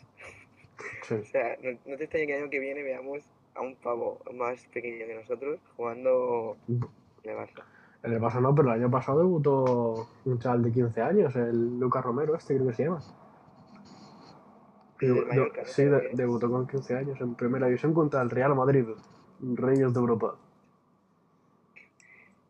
Sí. 1.08 1.14
O 1.22 1.26
sea, 1.26 1.58
no, 1.62 1.72
no 1.86 1.98
te 1.98 2.04
extraña 2.06 2.26
que 2.26 2.34
el 2.36 2.42
año 2.44 2.50
que 2.50 2.60
viene 2.60 2.82
veamos 2.84 3.24
a 3.58 3.62
un 3.62 3.76
pavo 3.76 4.20
más 4.34 4.64
pequeño 4.74 5.06
que 5.06 5.16
nosotros 5.16 5.60
jugando 5.76 6.58
en 6.68 6.82
el 7.32 7.38
Barça. 7.38 7.64
En 8.04 8.14
el 8.14 8.22
Barça 8.22 8.40
no, 8.42 8.54
pero 8.54 8.70
el 8.74 8.82
año 8.82 8.92
pasado 8.92 9.20
debutó 9.20 10.08
un 10.26 10.40
chaval 10.40 10.64
de 10.64 10.72
15 10.72 11.02
años, 11.02 11.36
el 11.36 11.80
Lucas 11.80 12.04
Romero, 12.06 12.36
este 12.36 12.56
creo 12.56 12.68
que 12.68 12.74
se 12.74 12.84
llama. 12.84 13.02
El 15.00 15.14
Debu- 15.14 15.28
Mallorca, 15.28 15.62
de- 15.62 15.68
¿no? 15.68 15.74
sí, 15.74 15.84
de- 15.86 16.10
debutó 16.14 16.50
con 16.50 16.68
15 16.68 16.96
años 16.96 17.20
en 17.22 17.36
primera 17.36 17.68
división 17.68 17.94
contra 17.94 18.22
el 18.22 18.30
Real 18.30 18.56
Madrid, 18.56 18.86
Reyes 19.40 19.94
de 19.94 20.00
Europa. 20.00 20.36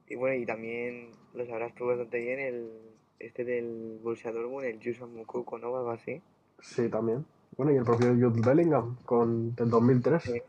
Y 0.09 0.15
bueno, 0.15 0.35
y 0.41 0.45
también 0.45 1.11
lo 1.33 1.45
sabrás 1.45 1.73
tú 1.75 1.85
bastante 1.87 2.19
bien, 2.19 2.39
el 2.39 2.71
este 3.19 3.43
del 3.43 3.99
Borussia 4.01 4.31
Dortmund, 4.31 4.65
el 4.65 4.79
Yusufa 4.79 5.07
Mukoko, 5.07 5.57
¿no? 5.57 5.75
Algo 5.75 5.89
así. 5.91 6.21
Sí, 6.59 6.87
también. 6.89 7.25
Bueno, 7.57 7.71
y 7.73 7.77
el 7.77 7.83
propio 7.83 8.09
Jude 8.13 8.41
Bellingham, 8.45 8.95
con, 9.05 9.55
del 9.55 9.69
2003. 9.69 10.23
Sí. 10.23 10.41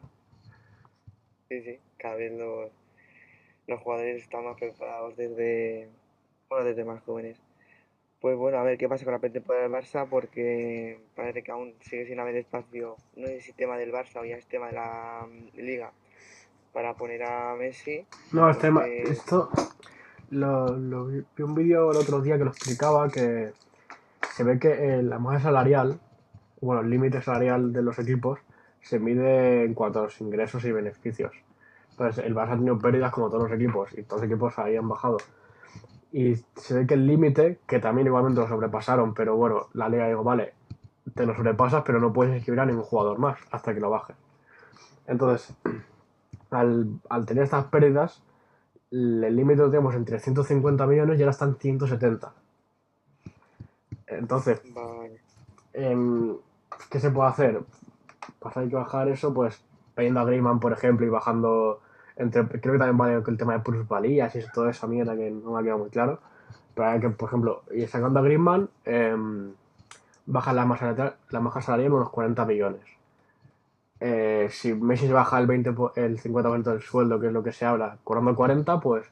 Sí, 1.49 1.63
sí, 1.63 1.79
cada 1.99 2.17
vez 2.17 2.33
los, 2.33 2.71
los 3.67 3.81
jugadores 3.81 4.23
están 4.23 4.45
más 4.45 4.57
preparados 4.59 5.17
desde, 5.17 5.89
bueno, 6.49 6.65
desde 6.67 6.85
más 6.85 7.03
jóvenes. 7.05 7.39
Pues 8.21 8.37
bueno, 8.37 8.59
a 8.59 8.63
ver 8.65 8.77
qué 8.79 8.89
pasa 8.89 9.05
con 9.05 9.13
la 9.15 9.21
pretemporada 9.21 9.63
del 9.69 9.73
Barça, 9.73 10.07
porque 10.09 10.99
parece 11.15 11.43
que 11.43 11.53
aún 11.53 11.75
sigue 11.81 12.07
sin 12.07 12.19
haber 12.19 12.37
espacio, 12.37 12.97
no 13.17 13.27
sé 13.29 13.41
si 13.41 13.53
tema 13.53 13.79
del 13.79 13.93
Barça 13.93 14.21
o 14.21 14.25
ya 14.25 14.37
es 14.37 14.47
tema 14.47 14.67
de 14.67 14.73
la 14.73 15.27
mm, 15.27 15.57
Liga, 15.61 15.93
para 16.73 16.95
poner 16.95 17.23
a 17.23 17.55
Messi. 17.55 18.05
No, 18.33 18.51
este 18.51 18.71
ma- 18.71 18.87
Entonces- 18.87 19.19
esto 19.21 19.49
lo, 20.31 20.67
lo 20.77 21.07
vi, 21.07 21.23
vi 21.37 21.43
un 21.45 21.55
vídeo 21.55 21.93
el 21.93 21.97
otro 21.97 22.21
día 22.21 22.37
que 22.37 22.45
lo 22.45 22.51
explicaba 22.51 23.09
que 23.09 23.53
se 24.35 24.43
ve 24.45 24.59
que 24.59 24.73
eh, 24.73 25.03
la 25.03 25.19
masa 25.21 25.45
salarial, 25.45 26.01
bueno, 26.61 26.83
el 26.83 26.91
límite 26.91 27.23
salarial 27.23 27.73
de 27.73 27.83
los 27.83 27.99
equipos 28.01 28.41
se 28.83 28.99
mide 28.99 29.65
en 29.65 29.75
cuanto 29.75 30.01
a 30.01 30.03
los 30.05 30.21
ingresos 30.21 30.65
y 30.65 30.73
beneficios. 30.73 31.33
Entonces, 31.91 32.25
el 32.25 32.35
Barça 32.35 32.53
ha 32.53 32.57
tenido 32.57 32.79
pérdidas 32.79 33.13
como 33.13 33.29
todos 33.29 33.45
los 33.51 33.53
equipos 33.53 33.97
y 33.97 34.03
todos 34.03 34.23
los 34.23 34.31
equipos 34.31 34.59
ahí 34.59 34.77
han 34.77 34.89
bajado. 34.89 35.19
Y 36.13 36.37
se 36.57 36.75
ve 36.75 36.87
que 36.87 36.95
el 36.95 37.07
límite, 37.07 37.59
que 37.67 37.81
también 37.81 38.07
igualmente 38.07 38.41
lo 38.41 38.49
sobrepasaron, 38.49 39.15
pero 39.15 39.37
bueno, 39.37 39.67
la 39.75 39.89
liga 39.89 40.09
digo, 40.09 40.25
vale, 40.25 40.55
te 41.15 41.27
lo 41.27 41.35
sobrepasas, 41.35 41.83
pero 41.85 42.01
no 42.01 42.13
puedes 42.13 42.35
inscribir 42.35 42.61
a 42.61 42.67
ningún 42.67 42.85
jugador 42.85 43.19
más 43.19 43.39
hasta 43.51 43.75
que 43.75 43.81
lo 43.81 43.91
bajes. 43.91 44.17
Entonces, 45.07 45.55
al, 46.51 47.01
al 47.09 47.27
tener 47.27 47.45
estas 47.45 47.65
pérdidas, 47.67 48.23
el 48.91 49.37
límite 49.37 49.63
lo 49.63 49.71
tenemos 49.71 49.95
en 49.95 50.05
350 50.05 50.87
millones 50.87 51.19
y 51.19 51.23
ahora 51.23 51.33
está 51.33 51.45
en 51.45 51.57
170. 51.57 52.33
Entonces, 54.07 54.63
Vale. 54.73 55.21
em, 55.75 56.37
¿qué 56.91 57.01
se 57.01 57.11
puede 57.11 57.29
hacer? 57.29 57.61
Hay 58.43 58.69
que 58.69 58.77
bajar 58.77 59.09
eso, 59.09 59.33
pues 59.35 59.63
pidiendo 59.95 60.21
a 60.21 60.25
Griezmann, 60.25 60.61
por 60.61 60.73
ejemplo, 60.73 61.07
y 61.07 61.09
bajando 61.11 61.81
entre, 62.17 62.47
creo 62.61 62.75
que 62.75 62.79
también 62.79 62.97
vale 62.97 63.15
el 63.27 63.37
tema 63.39 63.55
de 63.55 63.61
plusvalías 63.61 64.35
y 64.37 64.41
toda 64.53 64.71
esa 64.71 64.87
mierda 64.87 65.17
que 65.17 65.31
no 65.31 65.53
me 65.53 65.61
ha 65.61 65.63
quedado 65.63 65.79
muy 65.79 65.91
claro. 65.91 66.21
Pero 66.75 67.01
que, 67.01 67.09
por 67.11 67.29
ejemplo, 67.29 67.63
y 67.75 67.87
sacando 67.87 68.21
a 68.21 68.23
Griezmann, 68.23 68.69
em, 68.85 69.53
baja 70.27 70.53
la 70.53 70.65
masa, 70.67 71.17
la 71.31 71.41
masa 71.41 71.63
salarial 71.63 71.93
unos 71.93 72.11
40 72.11 72.45
millones. 72.45 72.83
Eh, 74.01 74.49
si 74.51 74.75
Messi 74.75 75.07
se 75.09 75.13
baja 75.13 75.39
el, 75.41 75.47
20, 75.47 75.73
po- 75.73 75.93
el 75.97 76.19
50% 76.21 76.71
del 76.71 76.83
sueldo, 76.83 77.19
que 77.21 77.27
es 77.29 77.33
lo 77.33 77.43
que 77.43 77.53
se 77.53 77.65
habla, 77.67 77.99
cobrando 78.05 78.35
40, 78.37 78.81
pues 78.81 79.11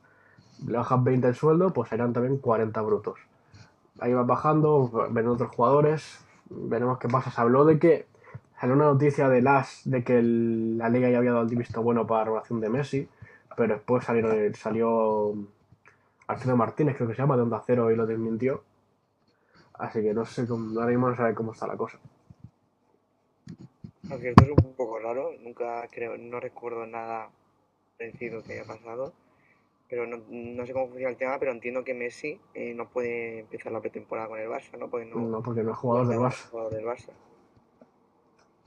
le 0.66 0.78
bajas 0.78 1.02
20 1.02 1.28
el 1.28 1.34
sueldo, 1.34 1.72
pues 1.72 1.88
serán 1.88 2.12
también 2.12 2.38
40 2.38 2.80
brutos. 2.82 3.18
Ahí 3.98 4.12
va 4.12 4.22
bajando, 4.22 5.08
ven 5.10 5.26
otros 5.28 5.50
jugadores, 5.50 6.24
veremos 6.50 6.98
qué 6.98 7.08
pasa. 7.08 7.30
Se 7.30 7.40
habló 7.40 7.64
de 7.64 7.78
que 7.78 8.06
salió 8.60 8.74
una 8.74 8.86
noticia 8.86 9.28
de 9.28 9.42
las 9.42 9.82
de 9.84 10.02
que 10.04 10.18
el- 10.18 10.78
la 10.78 10.88
liga 10.88 11.08
ya 11.10 11.18
había 11.18 11.32
dado 11.32 11.46
el 11.46 11.56
visto 11.56 11.82
bueno 11.82 12.06
para 12.06 12.20
la 12.20 12.24
renovación 12.26 12.60
de 12.60 12.68
Messi, 12.68 13.08
pero 13.56 13.74
después 13.74 14.04
salieron, 14.04 14.54
salió 14.54 15.34
Alfredo 16.26 16.56
Martínez, 16.56 16.96
creo 16.96 17.08
que 17.08 17.14
se 17.14 17.22
llama, 17.22 17.36
de 17.36 17.42
Onda 17.42 17.62
Cero 17.66 17.90
y 17.90 17.96
lo 17.96 18.06
desmintió. 18.06 18.62
Así 19.74 20.00
que 20.02 20.14
no 20.14 20.24
sé, 20.24 20.46
cómo, 20.46 20.78
ahora 20.80 20.90
mismo 20.90 21.08
no 21.10 21.16
sabe 21.16 21.34
cómo 21.34 21.52
está 21.52 21.66
la 21.66 21.76
cosa. 21.76 21.98
Aunque 24.10 24.30
esto 24.30 24.44
es 24.44 24.50
un 24.50 24.74
poco 24.74 24.98
raro, 24.98 25.32
nunca 25.40 25.86
creo, 25.90 26.16
no 26.16 26.40
recuerdo 26.40 26.86
nada 26.86 27.28
parecido 27.98 28.42
que 28.42 28.54
haya 28.54 28.64
pasado. 28.64 29.12
Pero 29.88 30.06
no, 30.06 30.16
no 30.28 30.66
sé 30.66 30.72
cómo 30.72 30.88
funciona 30.88 31.10
el 31.10 31.16
tema, 31.16 31.38
pero 31.38 31.52
entiendo 31.52 31.84
que 31.84 31.94
Messi 31.94 32.40
eh, 32.54 32.74
no 32.74 32.88
puede 32.88 33.40
empezar 33.40 33.70
la 33.70 33.80
pretemporada 33.80 34.26
con 34.28 34.40
el 34.40 34.48
Barça, 34.48 34.76
¿no? 34.78 34.88
Porque 34.90 35.06
no, 35.06 35.20
No, 35.20 35.42
porque 35.42 35.62
no 35.62 35.70
es 35.70 35.76
jugador 35.76 36.08
del 36.08 36.18
no 36.18 36.26
es 36.26 36.34
Barça. 36.34 36.50
jugador 36.50 36.72
del 36.72 36.84
Barça. 36.84 37.10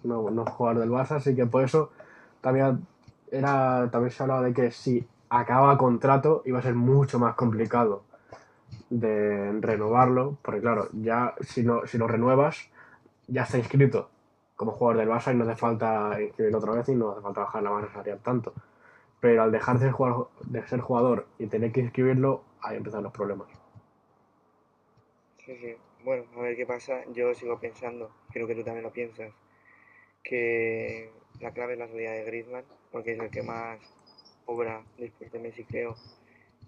No, 0.04 0.30
no 0.30 0.46
jugador 0.46 0.80
del 0.80 0.92
Barça, 0.92 1.18
así 1.18 1.36
que 1.36 1.46
por 1.46 1.64
eso 1.64 1.92
también 2.42 2.86
era 3.32 3.90
también 3.92 4.12
se 4.12 4.24
hablaba 4.24 4.42
de 4.44 4.54
que 4.54 4.72
si 4.72 5.08
acaba 5.30 5.78
contrato 5.78 6.42
iba 6.46 6.60
a 6.60 6.64
ser 6.64 6.76
mucho 6.76 7.20
más 7.20 7.36
complicado 7.36 8.04
de 8.90 9.52
renovarlo, 9.62 10.38
porque 10.42 10.62
claro, 10.62 10.90
ya 10.94 11.36
si 11.42 11.64
no 11.64 11.86
si 11.86 11.98
lo 11.98 12.08
renuevas 12.08 12.70
ya 13.28 13.44
está 13.44 13.58
inscrito 13.58 14.10
como 14.56 14.74
jugador 14.74 14.98
del 14.98 15.10
Barça 15.10 15.34
y 15.34 15.38
no 15.38 15.46
hace 15.46 15.56
falta 15.56 16.22
inscribirlo 16.22 16.58
otra 16.58 16.74
vez 16.74 16.90
y 16.90 16.96
no 16.96 17.12
hace 17.12 17.22
falta 17.22 17.42
bajar 17.42 17.64
la 17.64 17.72
masa 17.72 17.88
salarial 17.94 18.20
tanto. 18.20 18.54
Pero 19.22 19.44
al 19.44 19.54
dejar 19.54 19.80
de 19.80 19.86
ser 19.86 19.92
jugador, 19.92 20.30
de 20.42 20.68
ser 20.68 20.82
jugador 20.82 21.28
y 21.38 21.48
tener 21.48 21.72
que 21.72 21.80
inscribirlo, 21.80 22.44
ahí 22.62 22.76
empiezan 22.76 23.04
los 23.04 23.14
problemas. 23.14 23.48
Sí, 25.38 25.56
sí. 25.58 25.78
Bueno, 26.04 26.26
a 26.38 26.42
ver 26.42 26.58
qué 26.58 26.66
pasa. 26.66 27.04
Yo 27.14 27.34
sigo 27.36 27.58
pensando, 27.58 28.12
creo 28.32 28.48
que 28.48 28.56
tú 28.56 28.64
también 28.64 28.84
lo 28.84 28.92
piensas, 28.92 29.32
que 30.24 31.12
la 31.40 31.52
clave 31.52 31.74
es 31.74 31.80
la 31.80 31.88
salida 31.88 32.12
de 32.12 32.24
Griezmann, 32.26 32.66
porque 32.92 33.14
es 33.14 33.20
el 33.20 33.30
que 33.30 33.44
más 33.44 33.80
obra 34.46 34.84
después 34.98 35.32
de 35.32 35.40
Messi, 35.40 35.64
creo, 35.64 35.96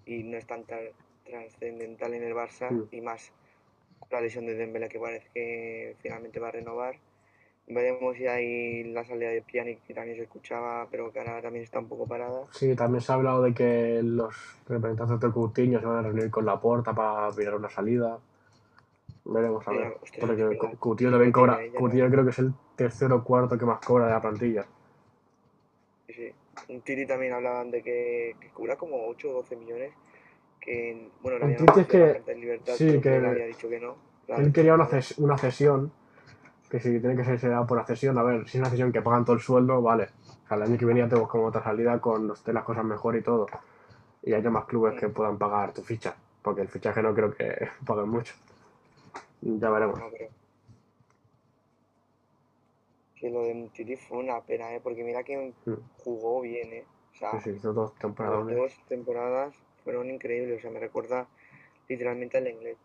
y 0.06 0.22
no 0.24 0.36
es 0.38 0.46
tan 0.46 0.64
tra- 0.64 0.92
trascendental 1.24 2.14
en 2.14 2.22
el 2.24 2.34
Barça, 2.34 2.70
Mm. 2.70 2.88
y 2.90 3.00
más 3.00 3.32
la 4.10 4.20
lesión 4.20 4.46
de 4.46 4.54
Dembélé 4.54 4.88
que 4.88 4.98
parece 4.98 5.28
que 5.32 5.96
finalmente 6.00 6.38
va 6.40 6.48
a 6.48 6.52
renovar. 6.52 6.96
Veremos 7.66 8.16
si 8.16 8.26
hay 8.26 8.84
la 8.84 9.04
salida 9.04 9.30
de 9.30 9.40
Pjanic, 9.42 9.82
que 9.86 9.94
también 9.94 10.16
se 10.16 10.24
escuchaba, 10.24 10.88
pero 10.90 11.12
que 11.12 11.20
ahora 11.20 11.40
también 11.40 11.64
está 11.64 11.78
un 11.78 11.88
poco 11.88 12.06
parada. 12.06 12.46
Sí, 12.52 12.74
también 12.74 13.00
se 13.00 13.12
ha 13.12 13.14
hablado 13.14 13.42
de 13.42 13.54
que 13.54 14.00
los 14.02 14.34
representantes 14.68 15.20
de 15.20 15.30
Coutinho 15.32 15.78
se 15.80 15.86
van 15.86 15.98
a 15.98 16.02
reunir 16.02 16.28
con 16.30 16.44
la 16.44 16.60
porta 16.60 16.92
para 16.92 17.30
mirar 17.36 17.54
una 17.54 17.70
salida. 17.70 18.18
Veremos 19.24 19.66
a 19.68 19.70
Sí, 19.70 19.76
ver. 19.78 19.96
hostia, 20.02 20.26
Porque 20.26 20.76
Coutinho 20.78 21.10
Sí, 21.10 21.14
también 21.14 21.32
cobra. 21.32 21.60
Coutinho 21.78 22.10
creo 22.10 22.24
que 22.24 22.30
es 22.30 22.38
el 22.40 22.52
tercero 22.82 23.16
o 23.16 23.24
cuarto 23.24 23.56
que 23.58 23.64
más 23.64 23.80
cobra 23.80 24.06
de 24.06 24.12
la 24.12 24.20
plantilla. 24.20 24.64
Sí, 26.06 26.12
sí. 26.14 26.32
Un 26.68 26.80
Titi 26.82 27.06
también 27.06 27.32
hablaban 27.32 27.70
de 27.70 27.82
que, 27.82 28.36
que 28.40 28.48
cobra 28.50 28.76
como 28.76 29.06
8 29.08 29.30
o 29.30 29.32
12 29.34 29.56
millones. 29.56 29.92
Que, 30.60 31.08
bueno, 31.20 31.44
habían 31.44 31.58
Titi 31.58 31.80
es 31.80 31.86
la 31.88 32.12
que- 32.14 32.20
de 32.20 32.34
libertad, 32.36 32.72
sí, 32.76 33.00
que- 33.00 33.16
él 33.16 33.24
había 33.26 33.46
dicho 33.46 33.68
que 33.68 33.80
no. 33.80 33.96
Claro, 34.26 34.42
Él 34.42 34.52
quería 34.52 34.74
una, 34.74 34.86
ces- 34.86 35.18
una 35.18 35.36
cesión. 35.38 35.92
Que 36.70 36.80
si 36.80 37.00
tiene 37.00 37.14
que 37.16 37.24
ser 37.38 37.66
por 37.66 37.76
la 37.76 37.84
cesión, 37.84 38.16
a 38.16 38.22
ver, 38.22 38.48
si 38.48 38.56
es 38.56 38.60
una 38.62 38.70
cesión 38.70 38.92
que 38.92 39.02
pagan 39.02 39.24
todo 39.26 39.36
el 39.36 39.42
sueldo, 39.42 39.82
vale. 39.82 40.08
O 40.44 40.48
sea, 40.48 40.56
el 40.56 40.62
año 40.62 40.78
que 40.78 40.86
viene 40.86 41.00
ya 41.00 41.08
tenemos 41.08 41.28
como 41.28 41.44
otra 41.46 41.62
salida 41.62 42.00
con 42.00 42.26
los, 42.28 42.46
las 42.48 42.64
cosas 42.64 42.84
mejor 42.84 43.14
y 43.16 43.22
todo. 43.22 43.46
Y 44.22 44.32
haya 44.32 44.48
más 44.50 44.64
clubes 44.64 44.98
que 44.98 45.08
puedan 45.08 45.36
pagar 45.36 45.72
tu 45.72 45.82
ficha. 45.82 46.14
Porque 46.40 46.62
el 46.62 46.68
fichaje 46.68 47.02
no 47.02 47.14
creo 47.14 47.34
que 47.34 47.68
paguen 47.86 48.08
mucho. 48.08 48.34
Ya 49.42 49.68
veremos. 49.70 49.98
No, 49.98 50.06
pero... 50.10 50.30
Que 53.22 53.30
lo 53.30 53.44
de 53.44 53.70
Titi 53.72 53.94
fue 53.94 54.18
una 54.18 54.40
pena, 54.40 54.74
¿eh? 54.74 54.80
Porque 54.82 55.04
mira 55.04 55.22
que 55.22 55.54
Mm. 55.64 55.74
jugó 55.98 56.40
bien, 56.40 56.72
¿eh? 56.72 56.84
O 57.12 57.14
sea, 57.14 57.30
Sí, 57.38 57.50
sí, 57.52 57.56
hizo 57.56 57.72
dos 57.72 57.92
las 57.92 58.00
temporadas. 58.00 58.46
dos 58.48 58.80
temporadas 58.88 59.54
fueron 59.84 60.10
increíbles. 60.10 60.58
O 60.58 60.60
sea, 60.60 60.72
me 60.72 60.80
recuerda 60.80 61.28
literalmente 61.88 62.38
al 62.38 62.48
inglés. 62.48 62.76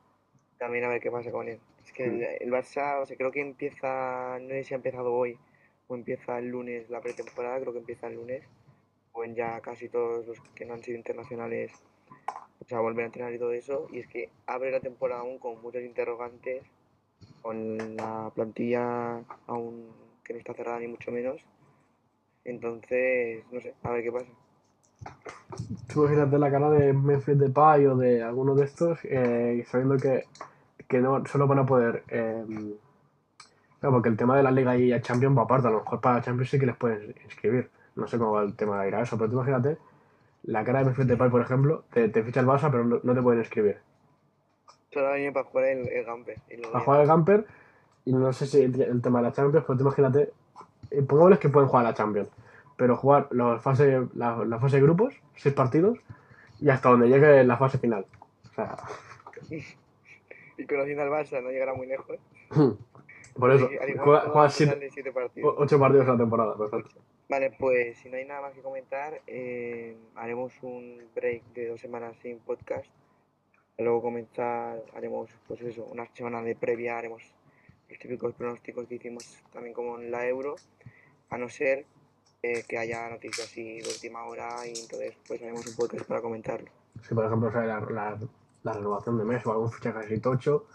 También 0.59 0.83
a 0.83 0.89
ver 0.89 1.01
qué 1.01 1.09
pasa 1.09 1.31
con 1.31 1.47
él. 1.49 1.59
Es 1.83 1.91
que 1.91 2.03
el, 2.05 2.21
el 2.21 2.51
Barça, 2.51 3.01
o 3.01 3.05
sea, 3.07 3.17
creo 3.17 3.31
que 3.31 3.41
empieza, 3.41 4.37
no 4.39 4.49
sé 4.49 4.63
si 4.63 4.75
ha 4.75 4.77
empezado 4.77 5.11
hoy 5.11 5.39
o 5.87 5.95
empieza 5.95 6.37
el 6.37 6.49
lunes 6.49 6.87
la 6.91 7.01
pretemporada, 7.01 7.59
creo 7.59 7.73
que 7.73 7.79
empieza 7.79 8.05
el 8.05 8.13
lunes. 8.13 8.43
O 9.13 9.23
en 9.23 9.33
ya 9.33 9.59
casi 9.61 9.89
todos 9.89 10.27
los 10.27 10.39
que 10.53 10.65
no 10.65 10.75
han 10.75 10.83
sido 10.83 10.99
internacionales, 10.99 11.71
o 12.59 12.65
sea, 12.65 12.79
volver 12.79 13.05
a 13.05 13.07
entrenar 13.07 13.33
y 13.33 13.39
todo 13.39 13.53
eso. 13.53 13.87
Y 13.91 14.01
es 14.01 14.07
que 14.07 14.29
abre 14.45 14.69
la 14.69 14.81
temporada 14.81 15.21
aún 15.21 15.39
con 15.39 15.59
muchos 15.63 15.81
interrogantes, 15.81 16.63
con 17.41 17.95
la 17.95 18.31
plantilla 18.35 19.23
aún 19.47 20.05
que 20.27 20.33
no 20.33 20.39
está 20.39 20.53
cerrada 20.53 20.79
ni 20.79 20.87
mucho 20.87 21.09
menos. 21.11 21.41
Entonces, 22.43 23.43
no 23.51 23.61
sé, 23.61 23.73
a 23.83 23.91
ver 23.91 24.03
qué 24.03 24.11
pasa. 24.11 24.27
Tú 25.87 26.01
imagínate 26.03 26.37
la 26.37 26.51
cara 26.51 26.69
de 26.69 26.93
Memphis 26.93 27.39
Depay 27.39 27.85
o 27.87 27.95
de 27.95 28.21
alguno 28.23 28.55
de 28.55 28.65
estos, 28.65 28.99
eh, 29.03 29.65
sabiendo 29.69 29.97
que, 29.97 30.25
que 30.87 30.99
no 30.99 31.25
solo 31.25 31.47
van 31.47 31.59
a 31.59 31.65
poder. 31.65 32.03
Eh, 32.09 32.45
claro, 33.79 33.95
porque 33.95 34.09
el 34.09 34.17
tema 34.17 34.37
de 34.37 34.43
la 34.43 34.51
Liga 34.51 34.75
y 34.77 34.89
la 34.89 35.01
Champions 35.01 35.37
va 35.37 35.43
aparte, 35.43 35.67
a 35.67 35.71
lo 35.71 35.79
mejor 35.81 36.01
para 36.01 36.21
Champions 36.21 36.49
sí 36.49 36.59
que 36.59 36.65
les 36.65 36.75
pueden 36.77 37.15
inscribir. 37.23 37.69
No 37.95 38.07
sé 38.07 38.17
cómo 38.17 38.33
va 38.33 38.43
el 38.43 38.55
tema 38.55 38.81
de 38.81 38.89
ir 38.89 38.95
a 38.95 39.01
eso, 39.01 39.17
pero 39.17 39.29
tú 39.29 39.35
imagínate 39.37 39.77
la 40.43 40.63
cara 40.63 40.79
de 40.79 40.85
Memphis 40.85 41.07
Depay, 41.07 41.29
por 41.29 41.41
ejemplo, 41.41 41.83
te, 41.91 42.07
te 42.09 42.23
ficha 42.23 42.39
el 42.41 42.45
Barça, 42.47 42.69
pero 42.71 42.85
no, 42.85 42.99
no 43.03 43.13
te 43.15 43.21
pueden 43.21 43.39
inscribir. 43.41 43.79
Solo 44.93 45.13
viene 45.15 45.31
para 45.31 45.45
jugar 45.45 45.65
el, 45.65 45.87
el 45.89 46.05
Gamper. 46.05 46.37
Y 46.49 46.57
Para 46.61 46.73
ya- 46.79 46.79
jugar 46.85 47.01
el 47.01 47.07
camper, 47.07 47.45
y 48.07 48.13
no 48.13 48.31
sé 48.33 48.47
si 48.47 48.61
el 48.61 48.81
el 48.81 49.01
tema 49.01 49.19
de 49.19 49.25
la 49.27 49.33
Champions, 49.33 49.65
pues 49.65 49.77
tú 49.77 49.83
imagínate, 49.83 50.31
eh, 50.91 51.01
pongámosles 51.03 51.39
que 51.39 51.49
pueden 51.49 51.67
jugar 51.69 51.83
la 51.85 51.93
Champions, 51.93 52.29
pero 52.77 52.95
jugar 52.95 53.27
la 53.31 53.59
fase, 53.59 54.07
la, 54.15 54.43
la 54.45 54.59
fase 54.59 54.77
de 54.77 54.83
grupos, 54.83 55.13
seis 55.35 55.53
partidos, 55.53 55.99
y 56.59 56.69
hasta 56.69 56.89
donde 56.89 57.09
llegue 57.09 57.43
la 57.43 57.57
fase 57.57 57.77
final. 57.77 58.05
O 58.49 58.53
sea, 58.55 58.77
Y 60.59 60.65
conociendo 60.65 61.03
al 61.03 61.09
Barça 61.09 61.41
no 61.43 61.49
llegará 61.51 61.73
muy 61.75 61.85
lejos. 61.87 62.17
por 63.39 63.51
eso, 63.51 63.69
juega, 64.03 64.49
siete- 64.49 65.11
partidos. 65.11 65.53
ocho 65.57 65.79
partidos 65.79 66.07
a 66.07 66.11
la 66.13 66.17
temporada, 66.17 66.57
perfecto. 66.57 66.99
Vale, 67.29 67.51
pues 67.59 67.97
si 67.99 68.09
no 68.09 68.15
hay 68.17 68.25
nada 68.25 68.41
más 68.41 68.53
que 68.53 68.61
comentar, 68.61 69.21
eh, 69.27 69.95
haremos 70.15 70.53
un 70.63 71.03
break 71.13 71.43
de 71.53 71.67
dos 71.67 71.81
semanas 71.81 72.15
sin 72.21 72.39
podcast. 72.39 72.87
Luego 73.77 74.01
comenzar, 74.01 74.81
haremos 74.95 75.29
pues 75.47 75.61
eso, 75.61 75.85
una 75.91 76.07
semana 76.15 76.41
de 76.41 76.55
previa, 76.55 76.97
haremos 76.97 77.21
los 77.89 77.99
típicos 77.99 78.33
pronósticos 78.35 78.87
que 78.87 78.95
hicimos 78.95 79.23
también 79.51 79.73
como 79.73 79.99
en 79.99 80.11
la 80.11 80.27
Euro, 80.27 80.55
a 81.29 81.37
no 81.37 81.49
ser 81.49 81.85
eh, 82.43 82.63
que 82.67 82.77
haya 82.77 83.09
noticias 83.09 83.47
así 83.47 83.79
de 83.79 83.87
última 83.87 84.23
hora 84.25 84.55
y 84.65 84.79
entonces 84.79 85.15
pues 85.27 85.41
haremos 85.41 85.65
un 85.65 85.75
podcast 85.75 86.05
para 86.05 86.21
comentarlo. 86.21 86.69
Si 87.07 87.13
por 87.13 87.25
ejemplo 87.25 87.51
sale 87.51 87.67
la, 87.67 87.79
la, 87.79 88.19
la 88.63 88.73
renovación 88.73 89.17
de 89.17 89.23
mes 89.23 89.45
o 89.45 89.51
algún 89.51 89.71
fichaje 89.71 89.99
así 89.99 90.19
tocho, 90.19 90.65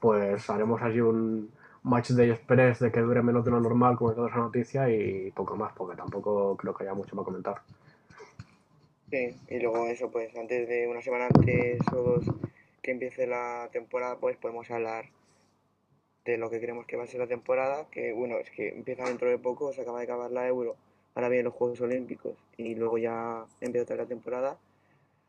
pues 0.00 0.48
haremos 0.50 0.80
así 0.82 1.00
un 1.00 1.50
match 1.86 2.10
de 2.10 2.30
express 2.30 2.80
de 2.80 2.90
que 2.90 3.00
dure 3.00 3.22
menos 3.22 3.44
de 3.44 3.52
lo 3.52 3.60
normal, 3.60 3.96
como 3.96 4.12
toda 4.12 4.28
esa 4.28 4.38
noticia, 4.38 4.90
y 4.90 5.30
poco 5.30 5.56
más, 5.56 5.72
porque 5.72 5.96
tampoco 5.96 6.56
creo 6.56 6.74
que 6.74 6.82
haya 6.82 6.94
mucho 6.94 7.14
para 7.14 7.24
comentar. 7.24 7.62
Sí, 9.10 9.36
y 9.48 9.60
luego 9.60 9.86
eso, 9.86 10.10
pues 10.10 10.34
antes 10.36 10.68
de 10.68 10.88
una 10.88 11.00
semana 11.00 11.28
antes 11.32 11.78
o 11.92 11.96
dos 11.96 12.24
que 12.82 12.90
empiece 12.90 13.26
la 13.26 13.68
temporada, 13.72 14.16
pues 14.16 14.36
podemos 14.36 14.68
hablar 14.70 15.06
de 16.26 16.36
lo 16.38 16.50
que 16.50 16.60
creemos 16.60 16.86
que 16.86 16.96
va 16.96 17.04
a 17.04 17.06
ser 17.06 17.20
la 17.20 17.26
temporada, 17.26 17.86
que 17.90 18.12
bueno, 18.12 18.36
es 18.38 18.50
que 18.50 18.68
empieza 18.68 19.04
dentro 19.04 19.28
de 19.30 19.38
poco, 19.38 19.72
se 19.72 19.82
acaba 19.82 19.98
de 19.98 20.04
acabar 20.04 20.30
la 20.30 20.46
Euro, 20.46 20.76
ahora 21.14 21.28
vienen 21.28 21.46
los 21.46 21.54
Juegos 21.54 21.80
Olímpicos 21.80 22.34
y 22.56 22.74
luego 22.74 22.98
ya 22.98 23.44
empieza 23.60 23.84
otra 23.84 23.96
la 23.96 24.06
temporada. 24.06 24.58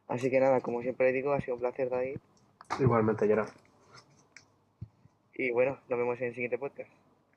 Así 0.07 0.29
que 0.29 0.39
nada, 0.39 0.62
como 0.62 0.81
siempre 0.81 1.12
digo, 1.12 1.33
ha 1.33 1.41
sido 1.41 1.55
un 1.55 1.62
placer, 1.62 1.89
David, 1.89 2.17
Igualmente, 2.79 3.25
Gerard. 3.27 3.49
y 5.36 5.51
bueno, 5.51 5.79
nos 5.88 5.99
vemos 5.99 6.19
en 6.19 6.27
el 6.27 6.33
siguiente 6.33 6.57
podcast. 6.57 6.89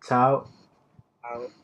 Chao. 0.02 0.44
Chao. 1.22 1.59